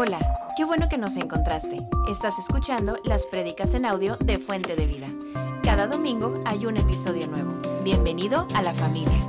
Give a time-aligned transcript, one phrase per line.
[0.00, 0.20] Hola,
[0.56, 1.80] qué bueno que nos encontraste.
[2.08, 5.08] Estás escuchando las prédicas en audio de Fuente de Vida.
[5.64, 7.50] Cada domingo hay un episodio nuevo.
[7.82, 9.26] Bienvenido a la familia.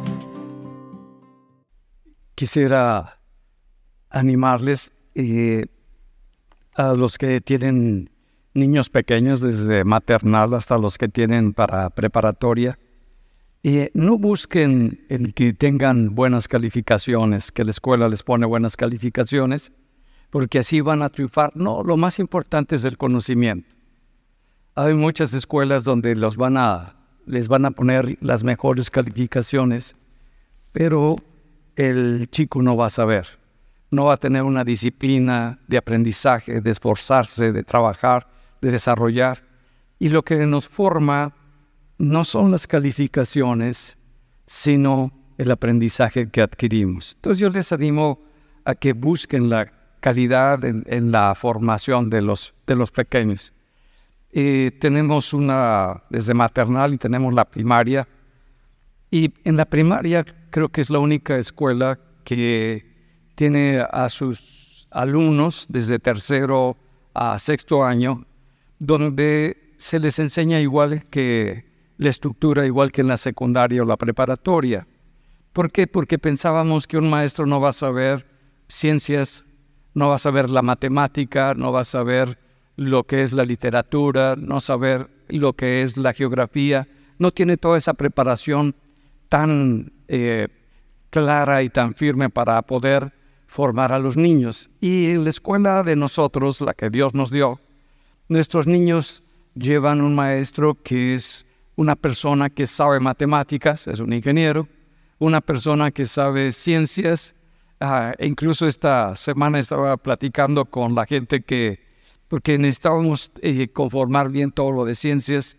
[2.35, 3.19] Quisiera
[4.11, 5.65] animarles eh,
[6.75, 8.11] a los que tienen
[8.53, 12.77] niños pequeños, desde maternal hasta los que tienen para preparatoria.
[13.63, 19.71] Y no busquen el que tengan buenas calificaciones, que la escuela les pone buenas calificaciones,
[20.29, 21.51] porque así van a triunfar.
[21.55, 23.75] No, lo más importante es el conocimiento.
[24.75, 29.95] Hay muchas escuelas donde los van a, les van a poner las mejores calificaciones,
[30.71, 31.17] pero
[31.75, 33.27] el chico no va a saber,
[33.91, 38.27] no va a tener una disciplina de aprendizaje, de esforzarse, de trabajar,
[38.61, 39.43] de desarrollar.
[39.97, 41.33] Y lo que nos forma
[41.97, 43.97] no son las calificaciones,
[44.45, 47.13] sino el aprendizaje que adquirimos.
[47.15, 48.21] Entonces yo les animo
[48.63, 53.53] a que busquen la calidad en, la formación de los, de los pequeños.
[54.31, 58.07] Y tenemos una desde maternal y tenemos la primaria.
[59.11, 62.85] Y en la primaria creo que es la única escuela que
[63.35, 66.77] tiene a sus alumnos desde tercero
[67.13, 68.25] a sexto año,
[68.77, 71.65] donde se les enseña igual que
[71.97, 74.87] la estructura, igual que en la secundaria o la preparatoria.
[75.53, 75.87] ¿Por qué?
[75.87, 78.25] Porque pensábamos que un maestro no va a saber
[78.67, 79.45] ciencias
[79.93, 82.37] no vas a ver la matemática, no vas a ver
[82.75, 86.87] lo que es la literatura, no saber lo que es la geografía,
[87.17, 88.75] no tiene toda esa preparación
[89.27, 90.47] tan eh,
[91.09, 93.11] clara y tan firme para poder
[93.47, 94.69] formar a los niños.
[94.79, 97.59] Y en la escuela de nosotros, la que Dios nos dio,
[98.27, 99.23] nuestros niños
[99.55, 101.45] llevan un maestro que es
[101.75, 104.67] una persona que sabe matemáticas, es un ingeniero,
[105.17, 107.35] una persona que sabe ciencias,
[107.81, 111.79] Ah, incluso esta semana estaba platicando con la gente que,
[112.27, 115.57] porque necesitábamos eh, conformar bien todo lo de ciencias,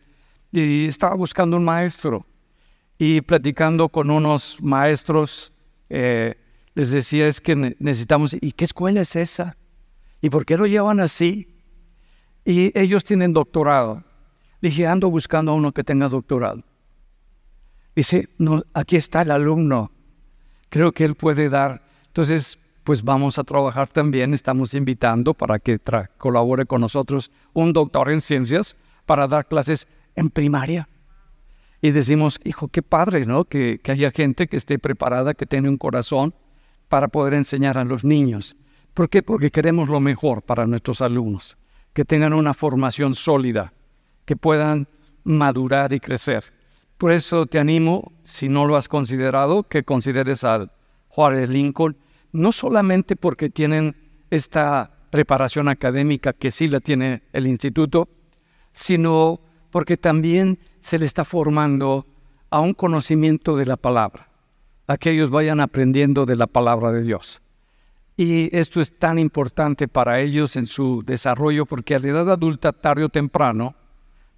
[0.52, 2.26] y estaba buscando un maestro.
[2.98, 5.53] Y platicando con unos maestros,
[5.88, 6.34] eh,
[6.75, 9.56] les decía, es que necesitamos, ¿y qué escuela es esa?
[10.20, 11.48] ¿Y por qué lo llevan así?
[12.44, 14.04] Y ellos tienen doctorado.
[14.60, 16.60] dije, ando buscando a uno que tenga doctorado.
[17.97, 19.91] Dice, no, aquí está el alumno.
[20.69, 25.78] Creo que él puede dar entonces, pues vamos a trabajar también, estamos invitando para que
[26.19, 28.76] colabore con nosotros un doctor en ciencias
[29.06, 30.88] para dar clases en primaria.
[31.81, 33.44] Y decimos, hijo, qué padre, ¿no?
[33.44, 36.34] Que, haya gente que esté preparada, que tiene un corazón
[36.88, 38.56] para poder enseñar a los niños.
[38.93, 39.22] ¿Por qué?
[39.22, 41.56] Porque queremos lo mejor para nuestros alumnos,
[41.93, 43.72] que tengan una formación sólida,
[44.25, 44.88] que puedan
[45.22, 46.43] madurar y crecer.
[46.99, 50.72] Por eso te animo, si no lo has considerado, que consideres al
[51.10, 51.97] Juárez Lincoln,
[52.32, 53.97] no solamente porque tienen
[54.31, 58.09] esta preparación académica que sí la tiene el instituto,
[58.72, 62.06] sino porque también se le está formando
[62.49, 64.31] a un conocimiento de la palabra,
[64.87, 67.43] a que ellos vayan aprendiendo de la palabra de Dios.
[68.16, 72.72] Y esto es tan importante para ellos en su desarrollo porque a la edad adulta,
[72.72, 73.75] tarde o temprano,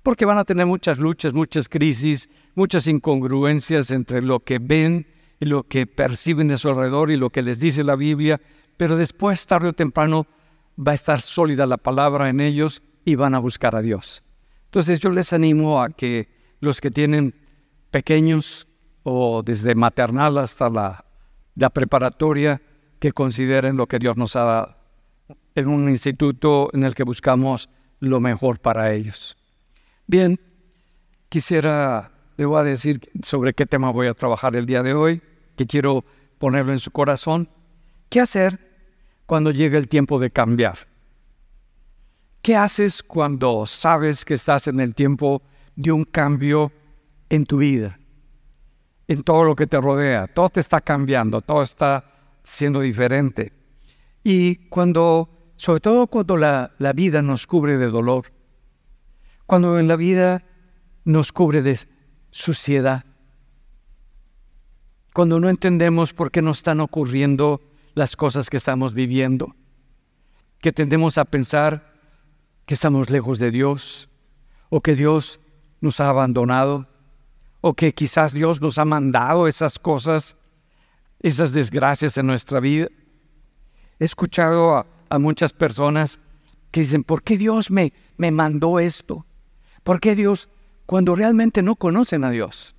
[0.02, 5.06] porque van a tener muchas luchas, muchas crisis, muchas incongruencias entre lo que ven
[5.42, 8.40] y lo que perciben de su alrededor y lo que les dice la Biblia,
[8.76, 10.24] pero después, tarde o temprano,
[10.78, 14.22] va a estar sólida la palabra en ellos y van a buscar a Dios.
[14.66, 16.28] Entonces yo les animo a que
[16.60, 17.34] los que tienen
[17.90, 18.68] pequeños
[19.02, 21.04] o desde maternal hasta la,
[21.56, 22.62] la preparatoria,
[23.00, 24.76] que consideren lo que Dios nos ha dado
[25.56, 29.36] en un instituto en el que buscamos lo mejor para ellos.
[30.06, 30.38] Bien,
[31.28, 35.20] quisiera, le voy a decir sobre qué tema voy a trabajar el día de hoy
[35.56, 36.04] que quiero
[36.38, 37.48] ponerlo en su corazón.
[38.08, 38.58] ¿Qué hacer
[39.26, 40.78] cuando llega el tiempo de cambiar?
[42.42, 45.42] ¿Qué haces cuando sabes que estás en el tiempo
[45.76, 46.72] de un cambio
[47.30, 47.98] en tu vida?
[49.06, 50.26] En todo lo que te rodea.
[50.26, 52.04] Todo te está cambiando, todo está
[52.42, 53.52] siendo diferente.
[54.24, 58.26] Y cuando, sobre todo cuando la, la vida nos cubre de dolor,
[59.46, 60.44] cuando en la vida
[61.04, 61.78] nos cubre de
[62.30, 63.04] suciedad,
[65.12, 67.60] cuando no entendemos por qué nos están ocurriendo
[67.94, 69.54] las cosas que estamos viviendo,
[70.60, 71.92] que tendemos a pensar
[72.64, 74.08] que estamos lejos de Dios,
[74.70, 75.40] o que Dios
[75.80, 76.88] nos ha abandonado,
[77.60, 80.36] o que quizás Dios nos ha mandado esas cosas,
[81.20, 82.88] esas desgracias en nuestra vida.
[83.98, 86.18] He escuchado a, muchas personas
[86.70, 89.26] que dicen, ¿por qué Dios me, me mandó esto?
[89.82, 90.48] ¿Por qué Dios,
[90.86, 92.74] cuando realmente no conocen a Dios?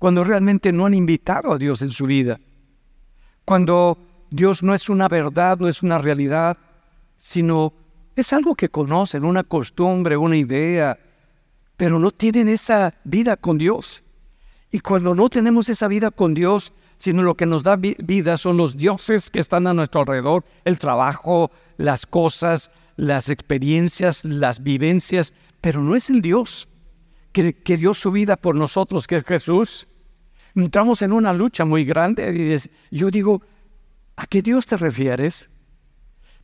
[0.00, 2.40] Cuando realmente no han invitado a Dios en su vida,
[3.44, 3.98] cuando
[4.30, 6.56] Dios no es una verdad, no es una realidad,
[7.16, 7.74] sino
[8.16, 10.98] es algo que conocen, una costumbre, una idea,
[11.76, 14.02] pero no tienen esa vida con Dios.
[14.70, 18.56] Y cuando no tenemos esa vida con Dios, sino lo que nos da vida son
[18.56, 25.34] los dioses que están a nuestro alrededor, el trabajo, las cosas, las experiencias, las vivencias,
[25.60, 26.68] pero no es el Dios
[27.32, 29.88] que, dio su vida por nosotros, que es Jesús.
[30.54, 32.58] Entramos en una lucha muy grande
[32.90, 33.42] y yo digo,
[34.16, 35.48] ¿a qué Dios te refieres?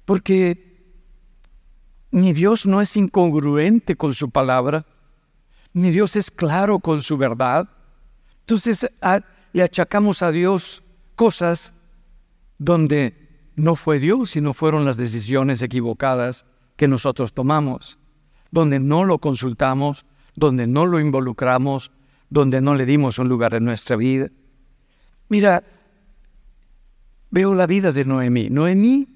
[0.05, 0.67] Porque
[2.11, 4.87] mi Dios no es incongruente con su palabra,
[5.73, 7.69] mi Dios es claro con su verdad.
[8.41, 8.89] Entonces
[9.53, 10.83] le achacamos a Dios
[11.17, 11.75] cosas
[12.59, 17.99] donde no fue Dios, sino fueron las decisiones equivocadas que nosotros tomamos,
[18.51, 20.05] donde no lo consultamos,
[20.35, 21.91] donde no lo involucramos,
[22.31, 24.29] donde no le dimos un lugar en nuestra vida.
[25.29, 25.63] Mira,
[27.31, 28.49] veo la vida de Noemí.
[28.51, 29.09] Noemí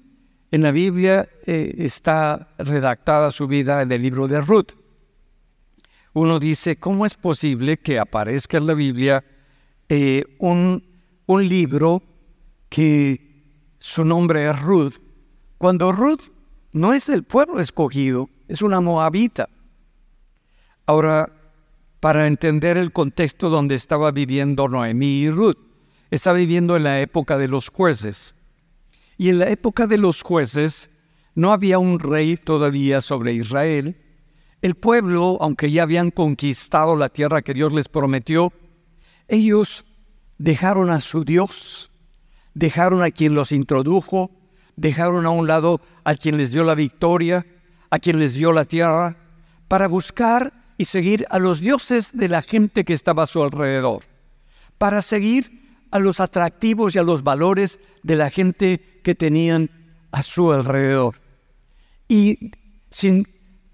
[0.51, 4.73] en la Biblia eh, está redactada su vida en el libro de Ruth.
[6.13, 9.23] Uno dice, ¿cómo es posible que aparezca en la Biblia
[9.87, 10.83] eh, un,
[11.25, 12.03] un libro
[12.67, 13.31] que
[13.79, 14.95] su nombre es Ruth,
[15.57, 16.21] cuando Ruth
[16.73, 19.47] no es el pueblo escogido, es una moabita?
[20.85, 21.31] Ahora,
[22.01, 25.57] para entender el contexto donde estaba viviendo Noemí y Ruth,
[26.09, 28.35] está viviendo en la época de los jueces.
[29.17, 30.89] Y en la época de los jueces
[31.35, 33.95] no había un rey todavía sobre Israel,
[34.63, 38.51] el pueblo, aunque ya habían conquistado la tierra que Dios les prometió,
[39.27, 39.85] ellos
[40.39, 41.91] dejaron a su Dios,
[42.55, 44.31] dejaron a quien los introdujo,
[44.75, 47.45] dejaron a un lado a quien les dio la victoria,
[47.91, 49.17] a quien les dio la tierra,
[49.67, 54.01] para buscar y seguir a los dioses de la gente que estaba a su alrededor,
[54.79, 59.69] para seguir a los atractivos y a los valores de la gente que tenían
[60.11, 61.21] a su alrededor.
[62.07, 62.49] Y
[62.89, 63.27] sin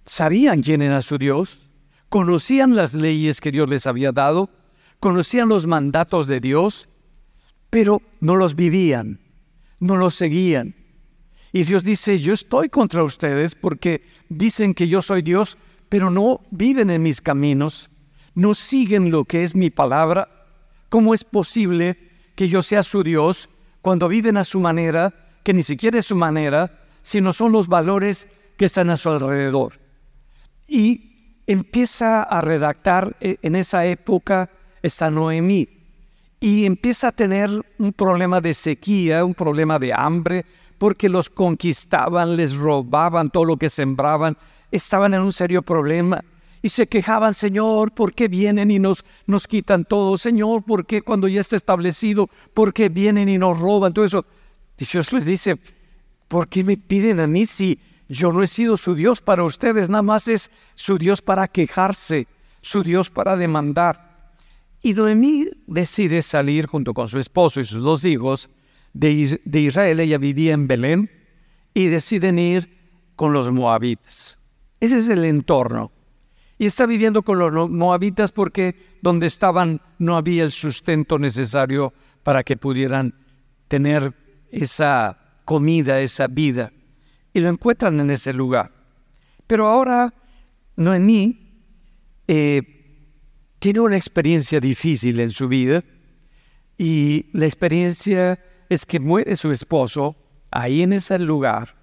[0.06, 1.62] sabían quién era su Dios,
[2.09, 4.50] conocían las leyes que Dios les había dado,
[5.00, 6.89] conocían los mandatos de Dios,
[7.69, 9.21] pero no los vivían,
[9.80, 10.75] no los seguían.
[11.53, 15.57] Y Dios dice, yo estoy contra ustedes porque dicen que yo soy Dios,
[15.89, 17.89] pero no viven en mis caminos,
[18.36, 20.30] no siguen lo que es mi palabra.
[20.89, 21.98] ¿Cómo es posible
[22.36, 23.50] que yo sea su Dios
[23.81, 25.13] cuando viven a su manera,
[25.44, 29.80] que ni siquiera es su manera, sino son los valores que están a su alrededor?
[30.68, 34.50] Y empieza a redactar eh, en esa época
[34.81, 35.69] esta Noemí
[36.39, 37.50] y empieza a tener
[37.80, 40.45] un problema de sequía, un problema de hambre,
[40.78, 44.38] porque los conquistaban, les robaban todo lo que sembraban,
[44.72, 46.24] estaban en un serio problema.
[46.62, 50.18] Y se quejaban, Señor, ¿por qué vienen y nos, nos quitan todo?
[50.18, 53.94] Señor, ¿por qué cuando ya está establecido, por qué vienen y nos roban?
[53.94, 54.25] Todo eso.
[54.78, 55.58] Dios les dice,
[56.28, 57.80] ¿por qué me piden a mí si
[58.10, 62.28] yo no he sido su Dios para ustedes, nada más es su Dios para quejarse,
[62.62, 64.31] su Dios para demandar.
[64.81, 68.50] Y Noemí decide salir junto con su esposo y sus dos hijos
[68.94, 70.00] de, Israel.
[70.00, 71.12] Ella vivía en Belén
[71.74, 72.78] y deciden ir
[73.16, 74.40] con los moabitas.
[74.79, 75.91] Ese es el entorno.
[76.57, 81.94] Y está viviendo con los moabitas porque donde estaban no había el sustento necesario
[82.24, 83.13] para que pudieran
[83.68, 84.13] tener
[84.51, 86.71] esa comida, esa vida
[87.33, 88.71] y lo encuentran en ese lugar.
[89.46, 90.13] Pero ahora
[90.75, 91.39] Noemí
[92.27, 92.62] eh,
[93.60, 95.84] tiene una experiencia difícil en su vida
[96.77, 100.15] y la experiencia es que muere su esposo
[100.51, 101.75] ahí en ese lugar.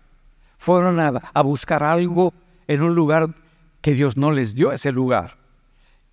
[0.59, 2.35] Fueron a, a buscar algo
[2.69, 3.35] en un lugar
[3.81, 5.39] que Dios no les dio ese lugar.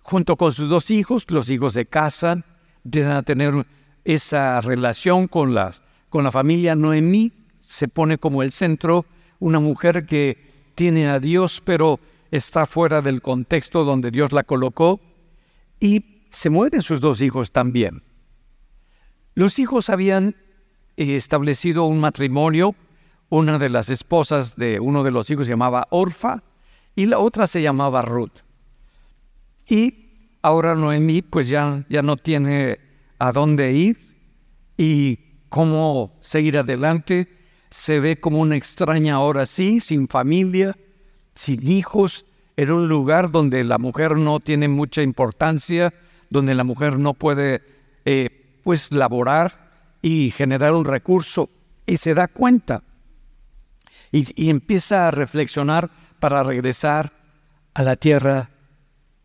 [0.02, 2.44] Junto con sus dos hijos, los hijos se casan,
[2.84, 3.66] empiezan a tener
[4.04, 6.74] esa relación con, las, con la familia.
[6.74, 9.06] Noemí se pone como el centro
[9.38, 15.00] una mujer que tiene a Dios, pero está fuera del contexto donde Dios la colocó,
[15.78, 18.02] y se mueren sus dos hijos también.
[19.34, 20.36] Los hijos habían
[20.96, 22.74] eh, establecido un matrimonio,
[23.32, 26.42] una de las esposas de uno de los hijos se llamaba Orfa
[26.94, 28.42] y la otra se llamaba Ruth.
[29.66, 30.10] Y
[30.42, 32.78] ahora Noemí pues ya, ya no tiene
[33.18, 33.96] a dónde ir
[34.76, 37.26] y cómo seguir adelante
[37.70, 40.76] se ve como una extraña ahora sí, sin familia,
[41.34, 42.26] sin hijos,
[42.58, 45.94] en un lugar donde la mujer no tiene mucha importancia,
[46.28, 47.62] donde la mujer no puede
[48.04, 49.70] eh, pues laborar
[50.02, 51.48] y generar un recurso
[51.86, 52.82] y se da cuenta
[54.12, 55.90] y, empieza a reflexionar
[56.20, 57.12] para regresar
[57.74, 58.50] a la tierra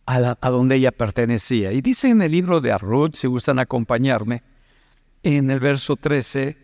[0.06, 1.74] a, a, donde ella pertenecía.
[1.74, 4.41] Y dice en el libro de Arrud, si gustan acompañarme,
[5.24, 6.58] en el verso 13,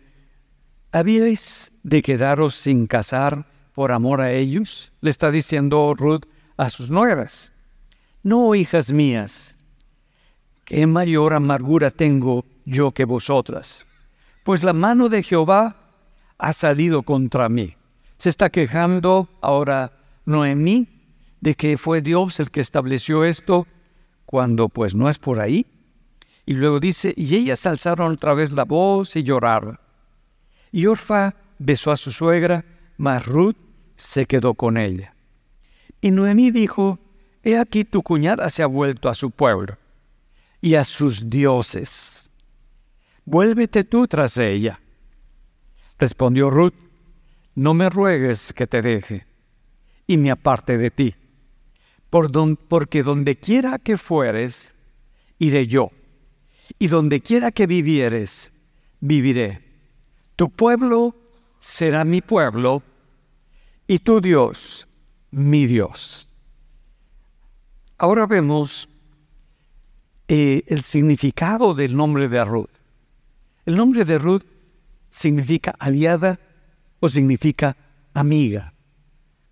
[0.90, 6.24] habíais de quedaros sin casar por amor a ellos, le está diciendo Ruth
[6.56, 7.52] a sus nueras.
[8.22, 9.58] No, hijas mías,
[10.64, 13.84] qué mayor amargura tengo yo que vosotras,
[14.44, 15.76] pues la mano de Jehová
[16.38, 17.76] ha salido contra mí.
[18.24, 19.92] Se está quejando ahora
[20.24, 20.88] Noemí
[21.42, 23.66] de que fue Dios el que estableció esto,
[24.24, 25.66] cuando pues no es por ahí.
[26.46, 29.78] Y luego dice, y ellas alzaron otra vez la voz y lloraron.
[30.72, 32.64] Y Orfa besó a su suegra,
[32.96, 33.58] mas Ruth
[33.94, 35.14] se quedó con ella.
[36.00, 36.98] Y Noemí dijo,
[37.42, 39.76] He aquí tu cuñada se ha vuelto a su pueblo
[40.62, 42.30] y a sus dioses.
[43.26, 44.80] Vuélvete tú tras ella.
[45.98, 46.83] Respondió Ruth,
[47.54, 49.26] No me ruegues que te deje
[50.06, 51.14] y me aparte de ti,
[52.10, 54.74] por porque donde quiera que fueres,
[55.38, 55.90] iré yo,
[56.78, 58.52] y donde quiera que vivieres,
[59.00, 59.62] viviré.
[60.36, 61.14] Tu pueblo
[61.60, 62.82] será mi pueblo,
[63.86, 64.88] y tu Dios,
[65.30, 66.28] mi Dios.
[67.98, 68.88] Ahora vemos
[70.26, 72.70] eh, el significado del nombre de Ruth.
[73.66, 74.44] El nombre de Ruth
[75.08, 76.38] significa aliada
[77.04, 77.76] o significa
[78.14, 78.72] amiga.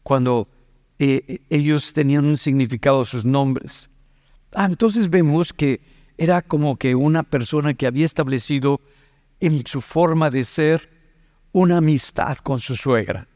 [0.02, 0.48] Cuando
[0.98, 3.90] eh, ellos tenían un significado sus nombres.
[4.52, 5.80] Ah, entonces vemos que
[6.16, 8.80] era como que una persona que había establecido
[9.40, 10.88] en su forma de ser
[11.52, 13.28] una amistad con su suegra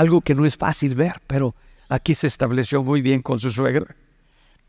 [0.00, 1.54] algo que no es fácil ver, pero
[1.90, 3.94] aquí se estableció muy bien con su suegra.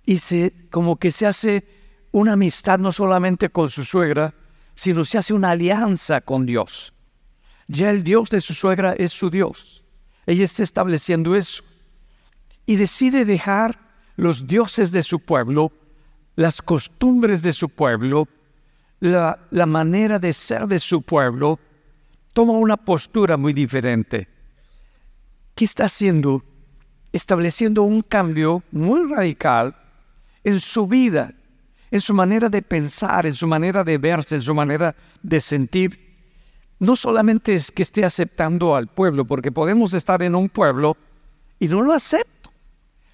[0.05, 1.65] Y se, como que se hace
[2.11, 4.33] una amistad no solamente con su suegra,
[4.73, 6.93] sino se hace una alianza con Dios.
[7.71, 9.81] Ya el Dios de su suegra es su Dios.
[10.25, 11.63] Ella está estableciendo eso.
[12.65, 13.79] Y decide dejar
[14.17, 15.71] los dioses de su pueblo,
[16.35, 18.27] las costumbres de su pueblo,
[18.99, 21.59] la, la manera de ser de su pueblo,
[22.33, 24.27] toma una postura muy diferente.
[25.55, 26.43] ¿Qué está haciendo?
[27.13, 29.77] Estableciendo un cambio muy radical
[30.43, 31.33] en su vida,
[31.89, 36.10] en su manera de pensar, en su manera de verse, en su manera de sentir.
[36.81, 40.97] No solamente es que esté aceptando al pueblo, porque podemos estar en un pueblo
[41.59, 42.51] y no lo acepto.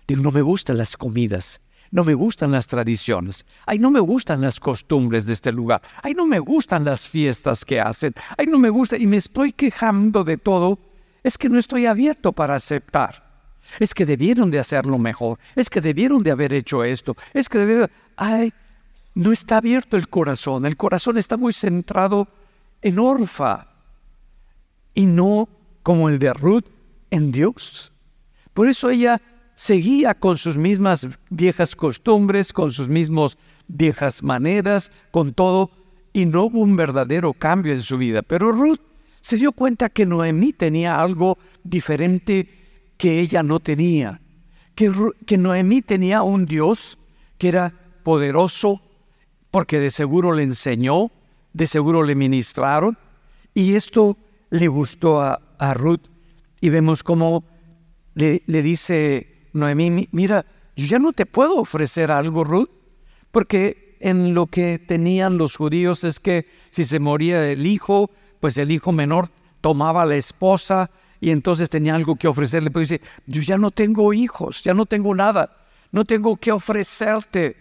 [0.07, 1.59] Digo, no me gustan las comidas,
[1.91, 6.13] no me gustan las tradiciones, ay, no me gustan las costumbres de este lugar, ay,
[6.13, 10.23] no me gustan las fiestas que hacen, ay, no me gusta, y me estoy quejando
[10.23, 10.79] de todo
[11.21, 13.21] es que no estoy abierto para aceptar.
[13.81, 15.39] Es que debieron de hacerlo mejor.
[15.57, 17.17] Es que debieron de haber hecho esto.
[17.33, 17.91] Es que debieron...
[18.15, 18.53] Ay,
[19.13, 20.65] no está abierto el corazón.
[20.65, 22.29] El corazón está muy centrado
[22.81, 23.67] en Orfa
[24.93, 25.47] y no
[25.83, 26.65] como el de Ruth
[27.11, 27.91] en Dios.
[28.53, 29.21] Por eso ella
[29.55, 35.71] seguía con sus mismas viejas costumbres, con sus mismas viejas maneras, con todo,
[36.13, 38.21] y no hubo un verdadero cambio en su vida.
[38.21, 38.79] Pero Ruth
[39.21, 42.47] se dio cuenta que Noemí tenía algo diferente
[42.97, 44.21] que ella no tenía,
[44.75, 44.91] que,
[45.25, 46.97] que Noemí tenía un Dios
[47.37, 48.81] que era poderoso,
[49.51, 51.11] porque de seguro le enseñó,
[51.53, 52.97] de seguro le ministraron,
[53.53, 54.17] y esto
[54.49, 56.07] le gustó a, Ruth.
[56.61, 57.43] Y vemos cómo
[58.13, 62.69] le, le dice Noemí, mira, yo ya no te puedo ofrecer algo, Ruth,
[63.31, 68.57] porque en lo que tenían los judíos es que si se moría el hijo, pues
[68.57, 69.29] el hijo menor
[69.61, 70.89] tomaba a la esposa
[71.19, 74.85] y entonces tenía algo que ofrecerle, pero dice, yo ya no tengo hijos, ya no
[74.85, 75.57] tengo nada,
[75.91, 77.57] no tengo que ofrecerte.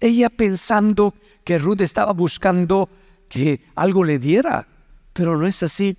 [0.00, 2.90] Ella pensando que Ruth estaba buscando
[3.34, 4.68] que algo le diera,
[5.12, 5.98] pero no es así.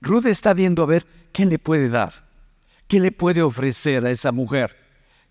[0.00, 2.28] Ruth está viendo a ver qué le puede dar,
[2.88, 4.76] qué le puede ofrecer a esa mujer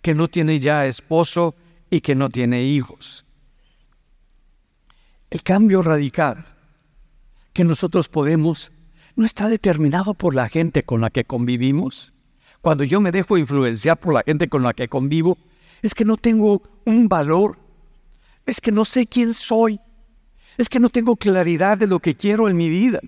[0.02, 1.54] que no tiene ya esposo
[1.90, 3.26] y que no tiene hijos.
[5.30, 6.46] El cambio radical
[7.52, 8.72] que nosotros podemos
[9.18, 12.14] no está determinado por la gente con la que convivimos.
[12.62, 15.38] Cuando yo me dejo influenciar por la gente con la que convivo,
[15.82, 17.60] es que no tengo un valor,
[18.46, 19.82] es que no sé quién soy,
[20.58, 23.00] es que no tengo claridad de lo que quiero en mi vida.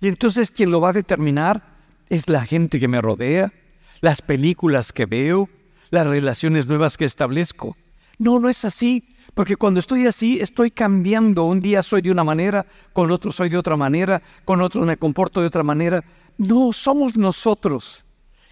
[0.00, 1.76] Y entonces quien lo va a determinar
[2.08, 3.52] es la gente que me rodea,
[4.00, 5.48] las películas que veo,
[5.90, 7.76] las relaciones nuevas que establezco.
[8.18, 9.04] No, no es así.
[9.34, 11.44] Porque cuando estoy así, estoy cambiando.
[11.44, 14.96] Un día soy de una manera, con otro soy de otra manera, con otro me
[14.96, 16.02] comporto de otra manera.
[16.38, 18.04] No, somos nosotros.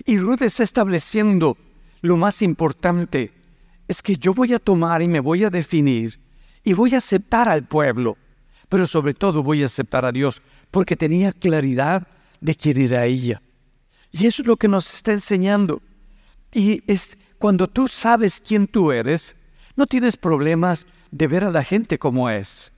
[0.04, 1.56] Y Ruth está estableciendo
[2.02, 3.32] lo más importante.
[3.88, 6.20] Es que yo voy a tomar y me voy a definir
[6.62, 8.16] y voy a aceptar al pueblo,
[8.68, 12.06] pero sobre todo voy a aceptar a Dios, porque tenía claridad
[12.40, 13.42] de quién era ella.
[14.12, 15.82] Y eso es lo que nos está enseñando.
[16.52, 19.36] Y es cuando tú sabes quién tú eres,
[19.76, 22.72] no tienes problemas de ver a la gente como es.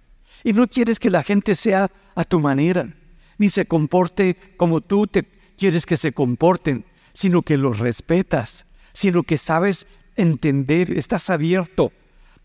[0.44, 2.92] Y no quieres que la gente sea a tu manera,
[3.38, 5.24] ni se comporte como tú te,
[5.56, 11.92] quieres que se comporten, sino que los respetas, sino que sabes entender, estás abierto.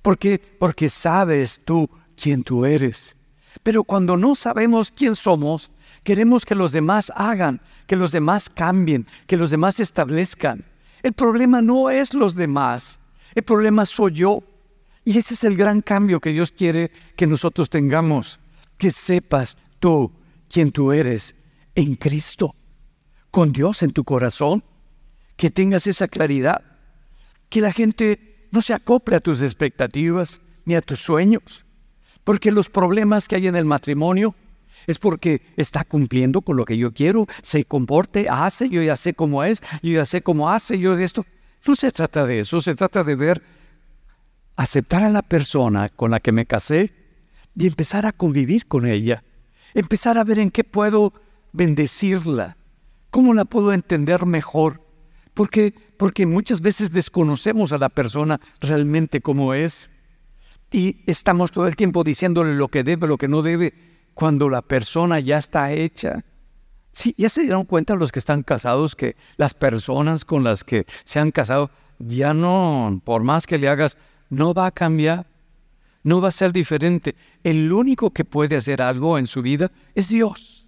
[0.01, 0.39] ¿Por qué?
[0.59, 3.15] Porque sabes tú quién tú eres.
[3.63, 5.71] Pero cuando no sabemos quién somos,
[6.03, 10.65] queremos que los demás hagan, que los demás cambien, que los demás establezcan.
[11.01, 12.99] El problema no es los demás,
[13.33, 14.43] el problema soy yo.
[15.05, 18.39] Y ese es el gran cambio que Dios quiere que nosotros tengamos,
[18.77, 20.11] que sepas tú
[20.49, 21.35] quién tú eres
[21.75, 22.55] en Cristo,
[23.31, 24.63] con Dios en tu corazón,
[25.35, 26.61] que tengas esa claridad,
[27.49, 31.62] que la gente no se acople a tus expectativas ni a tus sueños,
[32.23, 34.35] porque los problemas que hay en el matrimonio
[34.87, 39.13] es porque está cumpliendo con lo que yo quiero, se comporte, hace, yo ya sé
[39.13, 41.25] cómo es, yo ya sé cómo hace, yo de esto.
[41.65, 43.41] No se trata de eso, se trata de ver,
[44.55, 46.93] aceptar a la persona con la que me casé
[47.55, 49.23] y empezar a convivir con ella,
[49.73, 51.13] empezar a ver en qué puedo
[51.53, 52.57] bendecirla,
[53.09, 54.81] cómo la puedo entender mejor,
[55.33, 59.89] porque, porque muchas veces desconocemos a la persona realmente como es
[60.73, 63.73] y estamos todo el tiempo diciéndole lo que debe, lo que no debe,
[64.15, 66.25] cuando la persona ya está hecha.
[66.91, 70.85] Sí, ya se dieron cuenta los que están casados que las personas con las que
[71.05, 73.97] se han casado ya no, por más que le hagas,
[74.29, 75.27] no va a cambiar,
[76.03, 77.15] no va a ser diferente.
[77.43, 80.65] El único que puede hacer algo en su vida es Dios.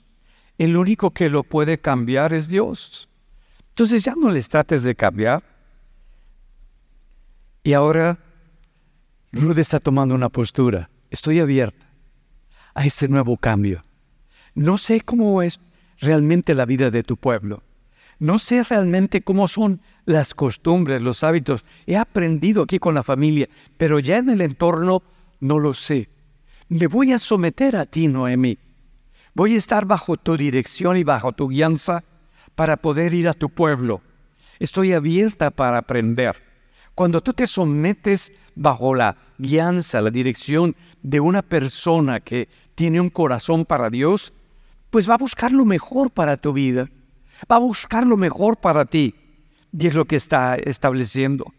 [0.60, 3.10] El único que lo puede cambiar es Dios.
[3.70, 5.44] Entonces ya no les trates de cambiar.
[7.64, 8.20] Y ahora
[9.32, 10.90] Ruth está tomando una postura.
[11.10, 11.86] Estoy abierta
[12.74, 13.82] a este nuevo cambio.
[14.54, 15.60] No sé cómo es
[16.00, 17.64] realmente la vida de tu pueblo.
[18.20, 21.66] No sé realmente cómo son las costumbres, los hábitos.
[21.86, 25.04] He aprendido aquí con la familia, pero ya en el entorno
[25.40, 26.10] no lo sé.
[26.70, 28.58] Me voy a someter a ti, Noemi.
[29.34, 32.04] Voy a estar bajo tu dirección y bajo tu guianza
[32.56, 34.02] para poder ir a tu pueblo.
[34.60, 36.45] Estoy abierta para aprender.
[36.96, 43.10] Cuando tú te sometes bajo la guianza, la dirección de una persona que tiene un
[43.10, 44.34] corazón para Dios,
[44.90, 46.90] pues va a buscar lo mejor para tu vida,
[47.52, 49.14] va a buscar lo mejor para ti.
[49.78, 51.54] Y es lo que está estableciendo.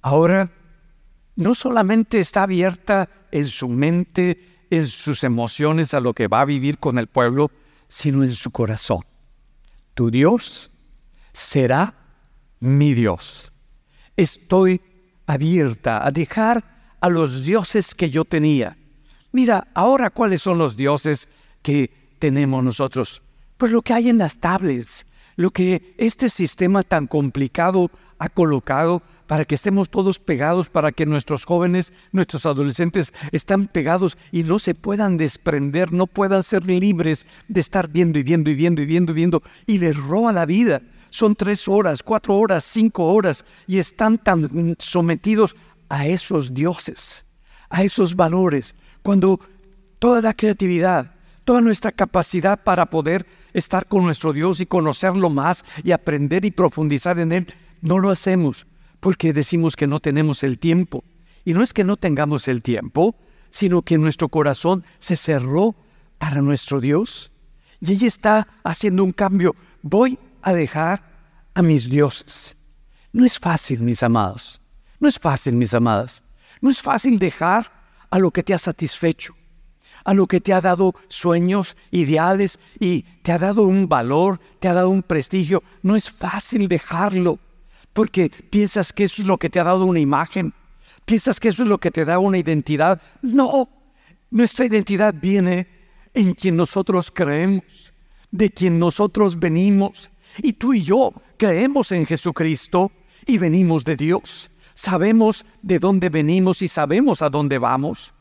[0.00, 0.52] Ahora,
[1.34, 6.44] no solamente está abierta en su mente, en sus emociones a lo que va a
[6.44, 7.50] vivir con el pueblo,
[7.88, 9.00] sino en su corazón.
[9.94, 10.70] Tu Dios
[11.32, 11.94] será
[12.60, 13.53] mi Dios.
[14.16, 14.80] Estoy
[15.26, 16.62] abierta a dejar
[17.00, 18.76] a los dioses que yo tenía.
[19.32, 21.28] Mira, ahora cuáles son los dioses
[21.62, 23.20] que tenemos nosotros?
[23.58, 29.02] Pues lo que hay en las tablets, lo que este sistema tan complicado ha colocado
[29.26, 34.58] para que estemos todos pegados, para que nuestros jóvenes, nuestros adolescentes están pegados y no
[34.58, 38.86] se puedan desprender, no puedan ser libres de estar viendo y viendo y viendo y
[38.86, 40.82] viendo y viendo y les roba la vida.
[41.14, 45.54] Son tres horas, cuatro horas, cinco horas y están tan sometidos
[45.88, 47.24] a esos dioses,
[47.70, 49.38] a esos valores, cuando
[50.00, 55.64] toda la creatividad, toda nuestra capacidad para poder estar con nuestro Dios y conocerlo más
[55.84, 57.46] y aprender y profundizar en Él,
[57.80, 58.66] no lo hacemos
[58.98, 61.04] porque decimos que no tenemos el tiempo.
[61.44, 63.14] Y no es que no tengamos el tiempo,
[63.50, 65.76] sino que nuestro corazón se cerró
[66.18, 67.30] para nuestro Dios.
[67.80, 69.54] Y ella está haciendo un cambio.
[69.80, 71.02] Voy a dejar
[71.54, 72.56] a mis dioses.
[73.12, 74.60] No es fácil, mis amados.
[75.00, 76.22] No es fácil, mis amadas.
[76.60, 77.70] No es fácil dejar
[78.10, 79.34] a lo que te ha satisfecho
[80.04, 84.68] a lo que te ha dado sueños, ideales y te ha dado un valor, te
[84.68, 85.62] ha dado un prestigio.
[85.82, 87.38] No es fácil dejarlo
[87.92, 90.52] porque piensas que eso es lo que te ha dado una imagen,
[91.04, 93.00] piensas que eso es lo que te da una identidad.
[93.22, 93.68] No,
[94.30, 95.68] nuestra identidad viene
[96.12, 97.92] en quien nosotros creemos,
[98.30, 100.10] de quien nosotros venimos.
[100.38, 102.92] Y tú y yo creemos en Jesucristo
[103.26, 104.50] y venimos de Dios.
[104.74, 108.12] Sabemos de dónde venimos y sabemos a dónde vamos.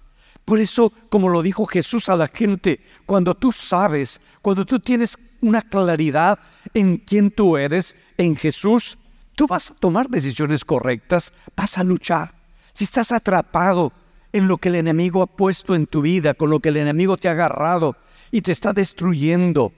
[0.45, 5.17] Por eso, como lo dijo Jesús a la gente, cuando tú sabes, cuando tú tienes
[5.41, 6.37] una claridad
[6.73, 8.97] en quién tú eres, en Jesús,
[9.35, 12.35] tú vas a tomar decisiones correctas, vas a luchar.
[12.73, 13.93] Si estás atrapado
[14.33, 17.15] en lo que el enemigo ha puesto en tu vida, con lo que el enemigo
[17.17, 17.95] te ha agarrado
[18.31, 19.71] y te está destruyendo,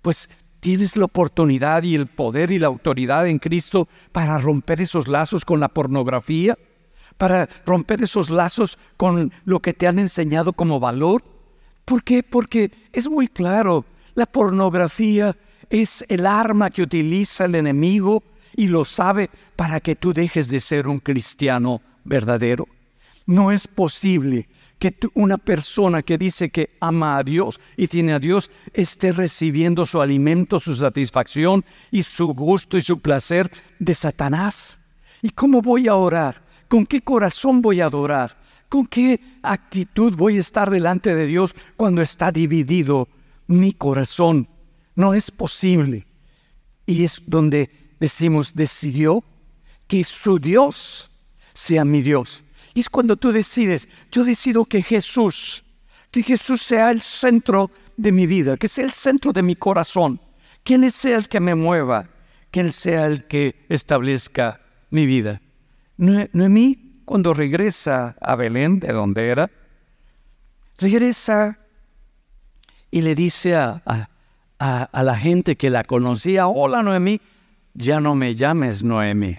[0.00, 0.30] pues
[0.66, 5.44] tienes la oportunidad y el poder y la autoridad en Cristo para romper esos lazos
[5.44, 6.58] con la pornografía,
[7.16, 11.22] para romper esos lazos con lo que te han enseñado como valor?
[11.84, 12.24] ¿Por qué?
[12.24, 13.84] Porque es muy claro,
[14.16, 15.36] la pornografía
[15.70, 18.24] es el arma que utiliza el enemigo
[18.56, 22.66] y lo sabe para que tú dejes de ser un cristiano verdadero.
[23.24, 24.48] No es posible
[25.14, 30.00] una persona que dice que ama a Dios y tiene a Dios esté recibiendo su
[30.00, 34.80] alimento, su satisfacción y su gusto y su placer de Satanás.
[35.22, 36.42] ¿Y cómo voy a orar?
[36.68, 38.36] ¿Con qué corazón voy a adorar?
[38.68, 43.08] ¿Con qué actitud voy a estar delante de Dios cuando está dividido
[43.46, 44.48] mi corazón?
[44.94, 46.06] No es posible.
[46.86, 47.70] Y es donde
[48.00, 49.22] decimos, decidió
[49.86, 51.10] que su Dios
[51.52, 52.44] sea mi Dios.
[52.76, 55.64] Y es cuando tú decides, yo decido que Jesús,
[56.10, 60.20] que Jesús sea el centro de mi vida, que sea el centro de mi corazón,
[60.62, 62.10] que Él sea el que me mueva,
[62.50, 64.60] que Él sea el que establezca
[64.90, 65.40] mi vida.
[65.96, 69.50] Noemí cuando regresa a Belén, de donde era,
[70.76, 71.58] regresa
[72.90, 73.82] y le dice a,
[74.58, 77.22] a, la gente que la conocía, hola Noemí,
[77.72, 79.38] ya no me llames Noemí.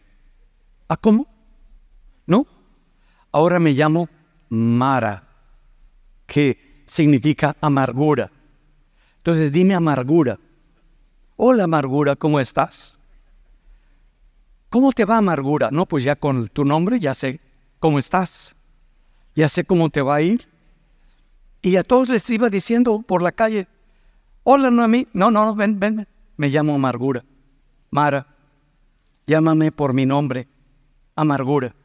[0.87, 1.27] ¿Ah, cómo?
[2.25, 2.56] ¿No?
[3.37, 4.09] Ahora me llamo
[4.49, 5.23] Mara,
[6.25, 8.31] que significa amargura.
[9.17, 10.39] Entonces dime amargura.
[11.35, 12.97] Hola amargura, ¿cómo estás?
[14.71, 15.69] ¿Cómo te va amargura?
[15.71, 17.39] No, pues ya con tu nombre ya sé
[17.77, 18.55] ¿cómo estás?
[19.35, 20.47] Ya sé cómo te va a ir.
[21.61, 23.67] Y a todos les iba diciendo por la calle,
[24.45, 27.23] hola, no a mí, no, no, ven, ven, me llamo Amargura.
[27.91, 28.25] Mara,
[29.27, 30.47] llámame por mi nombre,
[31.15, 31.75] Amargura.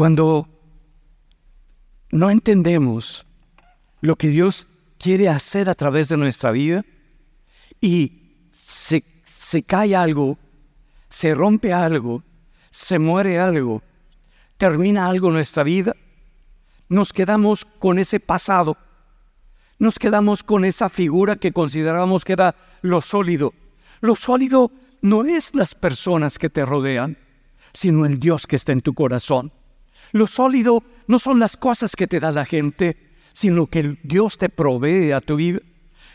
[0.00, 0.48] Cuando
[2.10, 3.26] no entendemos
[4.00, 4.66] lo que Dios
[4.98, 6.86] quiere hacer a través de nuestra vida
[7.82, 10.38] y se, se cae algo,
[11.10, 12.22] se rompe algo,
[12.70, 13.82] se muere algo,
[14.56, 15.94] termina algo nuestra vida,
[16.88, 18.78] nos quedamos con ese pasado,
[19.78, 23.52] nos quedamos con esa figura que considerábamos que era lo sólido.
[24.00, 24.70] Lo sólido
[25.02, 27.18] no es las personas que te rodean,
[27.74, 29.52] sino el Dios que está en tu corazón.
[30.12, 32.96] Lo sólido no son las cosas que te da la gente,
[33.32, 35.60] sino que Dios te provee a tu vida.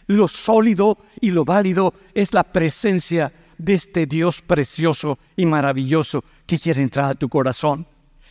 [0.07, 6.59] Lo sólido y lo válido es la presencia de este Dios precioso y maravilloso que
[6.59, 7.87] quiere entrar a tu corazón.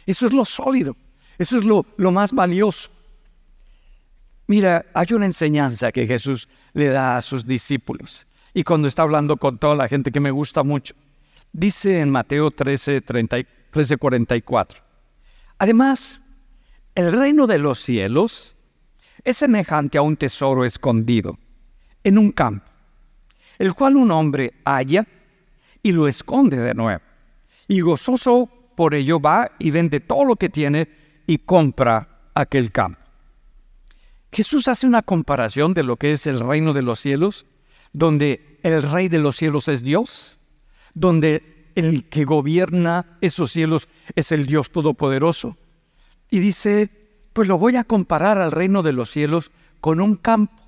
[0.06, 0.96] Eso es lo sólido,
[1.38, 2.90] eso es lo, lo más valioso.
[4.46, 9.36] Mira, hay una enseñanza que Jesús le da a sus discípulos y cuando está hablando
[9.38, 10.94] con toda la gente que me gusta mucho.
[11.52, 14.83] Dice en Mateo 13, 13 44.
[15.64, 16.20] Además,
[16.94, 18.54] el reino de los cielos
[19.24, 21.38] es semejante a un tesoro escondido
[22.02, 22.70] en un campo,
[23.58, 25.06] el cual un hombre halla
[25.82, 27.00] y lo esconde de nuevo.
[27.66, 28.46] Y gozoso
[28.76, 30.86] por ello va y vende todo lo que tiene
[31.26, 33.00] y compra aquel campo.
[34.32, 37.46] Jesús hace una comparación de lo que es el reino de los cielos,
[37.94, 40.38] donde el rey de los cielos es Dios,
[40.92, 45.56] donde el que gobierna esos cielos es el Dios Todopoderoso.
[46.30, 46.90] Y dice,
[47.32, 50.62] pues lo voy a comparar al reino de los cielos con un campo.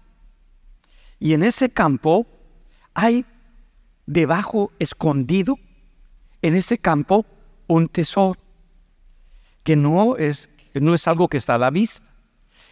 [1.19, 2.27] Y en ese campo
[2.95, 3.25] hay
[4.07, 5.59] debajo, escondido,
[6.43, 7.25] en ese campo,
[7.67, 8.39] un tesoro,
[9.63, 12.07] que no es, no es algo que está a la vista.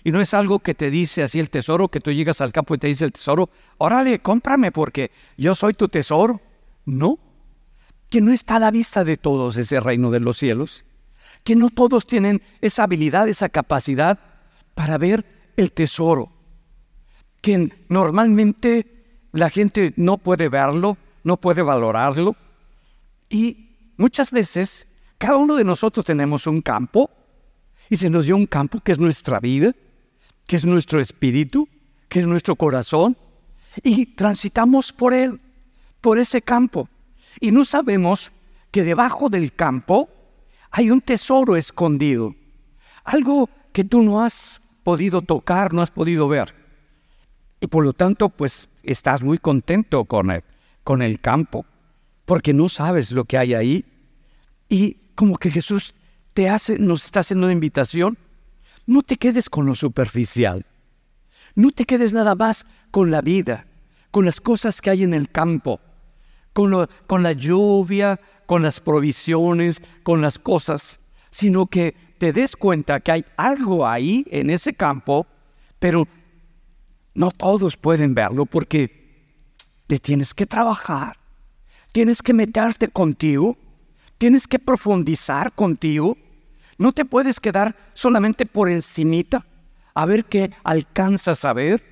[0.05, 2.75] Y no es algo que te dice así el tesoro, que tú llegas al campo
[2.75, 6.43] y te dice el tesoro, órale, cómprame porque yo soy tu tesoro.
[6.85, 7.19] No,
[8.15, 10.85] que no está a la vista de todos ese reino de los cielos,
[11.43, 14.21] que no todos tienen esa habilidad, esa capacidad
[14.77, 15.25] para ver
[15.57, 16.31] el tesoro,
[17.41, 22.37] que normalmente la gente no puede verlo, no puede valorarlo.
[23.29, 24.87] Y muchas veces
[25.19, 27.11] cada uno de nosotros tenemos un campo
[27.91, 29.75] y se nos dio un campo que es nuestra vida,
[30.47, 31.69] que es nuestro espíritu,
[32.09, 33.17] que es nuestro corazón,
[33.83, 35.41] y transitamos por él,
[36.01, 36.89] por ese campo,
[37.41, 38.33] y no sabemos
[38.71, 40.09] que debajo del campo
[40.71, 42.35] hay un tesoro escondido,
[43.05, 46.55] algo que tú no has podido tocar, no has podido ver.
[47.61, 50.43] Y por lo tanto, pues estás muy contento con él
[50.85, 51.67] con el campo,
[52.27, 53.85] porque no sabes lo que hay ahí.
[54.69, 55.95] Y como que Jesús
[56.35, 58.17] te hace, nos está haciendo una invitación,
[58.87, 60.65] no te quedes con lo superficial,
[61.55, 63.67] no te quedes nada más con la vida,
[64.11, 65.81] con las cosas que hay en el campo,
[66.55, 73.01] con, con la lluvia, con las provisiones, con las cosas, sino que te des cuenta
[73.01, 75.27] que hay algo ahí en ese campo,
[75.79, 76.09] pero
[77.13, 79.05] no todos pueden verlo porque
[79.89, 81.19] le tienes que trabajar,
[81.93, 83.57] tienes que meterte contigo,
[84.17, 86.17] tienes que profundizar contigo.
[86.79, 89.45] No te puedes quedar solamente por encimita
[89.95, 91.85] a ver qué alcanzas a ver,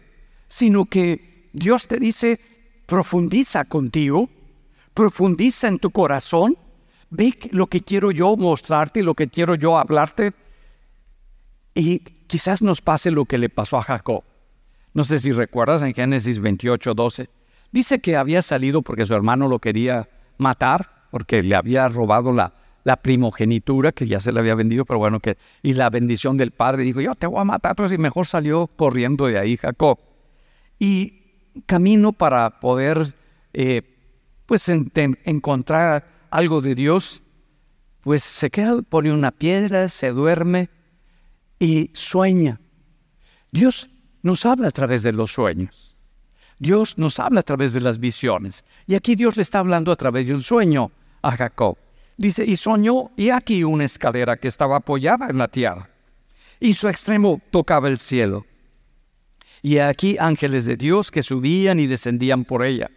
[0.48, 2.40] sino que Dios te dice,
[2.86, 4.28] profundiza contigo,
[4.94, 6.56] profundiza en tu corazón,
[7.10, 10.32] ve lo que quiero yo mostrarte, lo que quiero yo hablarte.
[11.74, 14.24] Y quizás nos pase lo que le pasó a Jacob.
[14.94, 17.30] No sé si recuerdas en Génesis 28, 12.
[17.70, 22.52] Dice que había salido porque su hermano lo quería matar, porque le había robado la,
[22.84, 26.50] la primogenitura, que ya se le había vendido, pero bueno, que, y la bendición del
[26.50, 29.98] padre, dijo, yo te voy a matar, entonces y mejor salió corriendo de ahí Jacob.
[30.78, 31.20] Y
[31.66, 33.14] camino para poder,
[33.52, 33.91] eh,
[34.52, 37.22] pues, encontrar algo de Dios,
[38.02, 40.68] pues se queda, pone una piedra, se duerme
[41.58, 42.60] y sueña.
[43.50, 43.88] Dios
[44.20, 45.96] nos habla a través de los sueños.
[46.58, 48.62] Dios nos habla a través de las visiones.
[48.86, 51.78] Y aquí Dios le está hablando a través de un sueño a Jacob.
[52.18, 55.88] Dice, y soñó, y aquí una escalera que estaba apoyada en la tierra,
[56.60, 58.44] y su extremo tocaba el cielo.
[59.62, 62.90] Y aquí ángeles de Dios que subían y descendían por ella.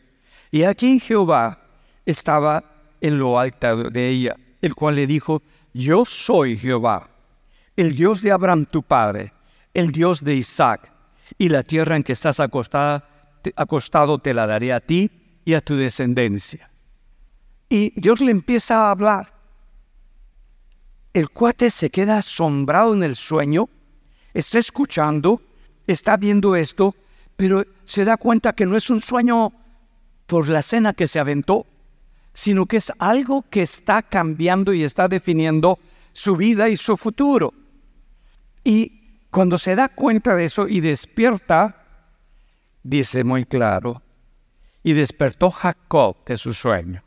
[0.56, 1.60] Y aquí Jehová
[2.06, 2.64] estaba
[3.02, 7.10] en lo alto de ella, el cual le dijo, yo soy Jehová,
[7.76, 9.34] el Dios de Abraham tu padre,
[9.74, 10.94] el Dios de Isaac,
[11.38, 13.06] y la tierra en que estás acostada,
[13.58, 15.12] acostado te la daré a ti
[15.44, 16.72] y a tu descendencia.
[17.68, 19.34] Y Dios le empieza a hablar.
[21.12, 23.68] El cuate se queda asombrado en el sueño,
[24.34, 25.42] está escuchando,
[25.86, 26.96] está viendo esto,
[27.36, 29.52] pero se da cuenta que no es un sueño
[30.26, 31.66] por la cena que se aventó,
[32.34, 35.80] sino que es algo que está cambiando y está definiendo
[36.14, 37.54] su vida y su futuro.
[38.64, 41.84] Y cuando se da cuenta de eso y despierta,
[42.84, 44.02] dice muy claro,
[44.84, 47.06] y despertó Jacob de su sueño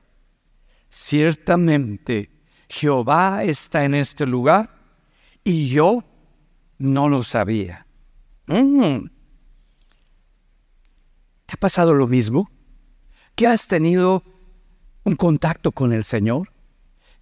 [0.91, 2.31] ciertamente
[2.69, 4.71] Jehová está en este lugar
[5.45, 6.05] y yo
[6.79, 7.87] no lo sabía.
[8.47, 9.07] Mm.
[11.47, 12.51] ¿Te ha pasado lo mismo?
[13.39, 14.25] ¿Que has tenido
[15.05, 16.51] un contacto con el Señor?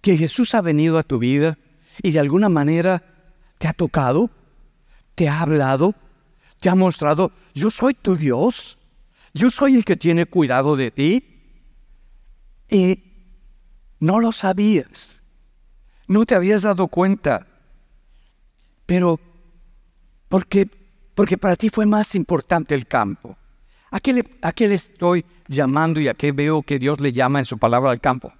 [0.01, 1.59] ¿Que Jesús ha venido a tu vida
[2.01, 3.03] y de alguna manera
[3.59, 4.31] te ha tocado?
[5.13, 5.93] ¿Te ha hablado?
[6.59, 8.79] ¿Te ha mostrado, yo soy tu Dios?
[9.31, 11.23] Yo soy el que tiene cuidado de ti.
[12.67, 13.03] Y
[13.99, 15.21] no lo sabías.
[16.07, 17.45] No te habías dado cuenta.
[18.87, 19.19] Pero,
[20.29, 20.67] porque,
[21.13, 23.37] porque para ti fue más importante el campo.
[23.91, 27.13] ¿A qué, le, ¿A qué le estoy llamando y a qué veo que Dios le
[27.13, 28.33] llama en su palabra al campo?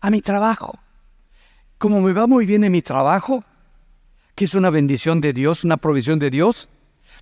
[0.00, 0.78] A mi trabajo.
[1.78, 3.44] Como me va muy bien en mi trabajo,
[4.34, 6.68] que es una bendición de Dios, una provisión de Dios,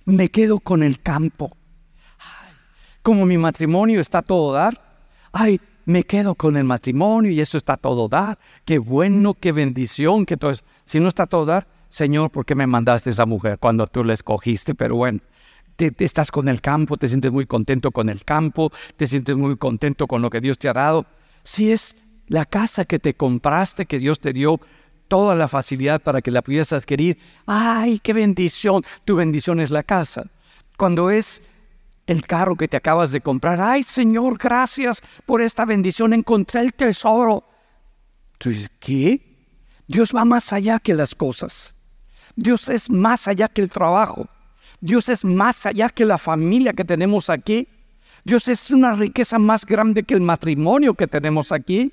[0.05, 1.55] me quedo con el campo.
[3.01, 4.79] como mi matrimonio está todo dar,
[5.31, 8.37] ay, me quedo con el matrimonio y eso está todo dar.
[8.63, 10.51] Qué bueno, qué bendición, que todo
[10.83, 14.13] Si no está todo dar, Señor, ¿por qué me mandaste esa mujer cuando tú la
[14.13, 14.75] escogiste?
[14.75, 15.19] Pero bueno,
[15.87, 19.55] te, estás con el campo, te sientes muy contento con el campo, te sientes muy
[19.55, 21.05] contento con lo que Dios te ha dado.
[21.43, 21.95] Si es
[22.27, 24.59] la casa que te compraste, que Dios te dio
[25.07, 28.83] toda la facilidad para que la pudieras adquirir, ¡ay, qué bendición!
[29.05, 30.25] Tu bendición es la casa.
[30.77, 31.41] Cuando es
[32.05, 33.61] el carro que te acabas de comprar.
[33.61, 36.13] Ay, Señor, gracias por esta bendición.
[36.13, 37.43] Encontré el tesoro.
[38.37, 39.21] Tú dices, ¿qué?
[39.87, 41.75] Dios va más allá que las cosas.
[42.35, 44.27] Dios es más allá que el trabajo.
[44.81, 47.67] Dios es más allá que la familia que tenemos aquí.
[48.23, 51.91] Dios es una riqueza más grande que el matrimonio que tenemos aquí.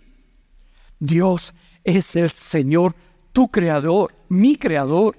[0.99, 2.95] Dios es el Señor,
[3.33, 5.19] tu creador, mi creador,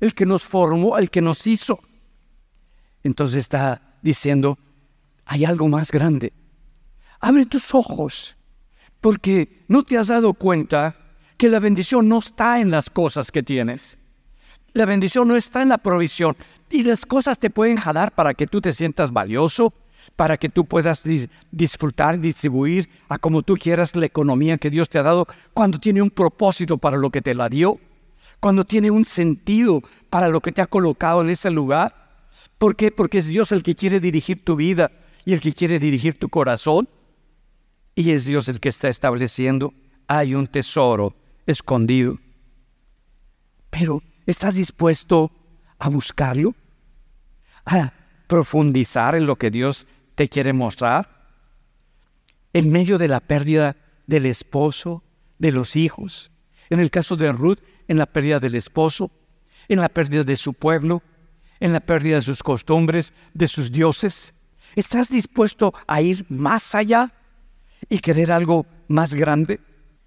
[0.00, 1.80] el que nos formó, el que nos hizo.
[3.02, 4.58] Entonces está diciendo,
[5.24, 6.32] hay algo más grande.
[7.20, 8.36] Abre tus ojos,
[9.00, 10.96] porque no te has dado cuenta
[11.36, 13.98] que la bendición no está en las cosas que tienes.
[14.76, 16.36] La bendición no está en la provisión.
[16.68, 19.72] Y las cosas te pueden jalar para que tú te sientas valioso,
[20.16, 21.02] para que tú puedas
[21.50, 26.02] disfrutar, distribuir a como tú quieras la economía que Dios te ha dado, cuando tiene
[26.02, 27.80] un propósito para lo que te la dio,
[28.38, 32.26] cuando tiene un sentido para lo que te ha colocado en ese lugar.
[32.58, 32.90] ¿Por qué?
[32.90, 34.92] Porque es Dios el que quiere dirigir tu vida
[35.24, 36.86] y el que quiere dirigir tu corazón.
[37.94, 39.72] Y es Dios el que está estableciendo,
[40.06, 42.18] hay un tesoro escondido.
[43.70, 45.30] Pero, ¿estás dispuesto
[45.78, 46.54] a buscarlo?
[47.64, 47.92] ¿A
[48.26, 51.26] profundizar en lo que Dios te quiere mostrar?
[52.52, 55.02] En medio de la pérdida del esposo,
[55.38, 56.30] de los hijos,
[56.70, 59.10] en el caso de Ruth, en la pérdida del esposo,
[59.68, 61.02] en la pérdida de su pueblo,
[61.60, 64.34] en la pérdida de sus costumbres, de sus dioses?
[64.74, 67.12] ¿Estás dispuesto a ir más allá
[67.88, 69.60] y querer algo más grande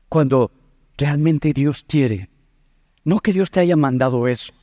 [0.07, 0.51] cuando
[0.97, 2.29] realmente Dios quiere?
[3.03, 4.53] No que Dios te haya mandado eso,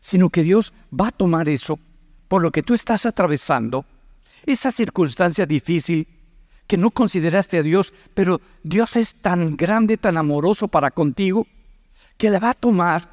[0.00, 1.78] sino que Dios va a tomar eso
[2.28, 3.84] por lo que tú estás atravesando,
[4.44, 6.08] esa circunstancia difícil
[6.66, 11.46] que no consideraste a Dios, pero Dios es tan grande, tan amoroso para contigo,
[12.16, 13.08] que la va a tomar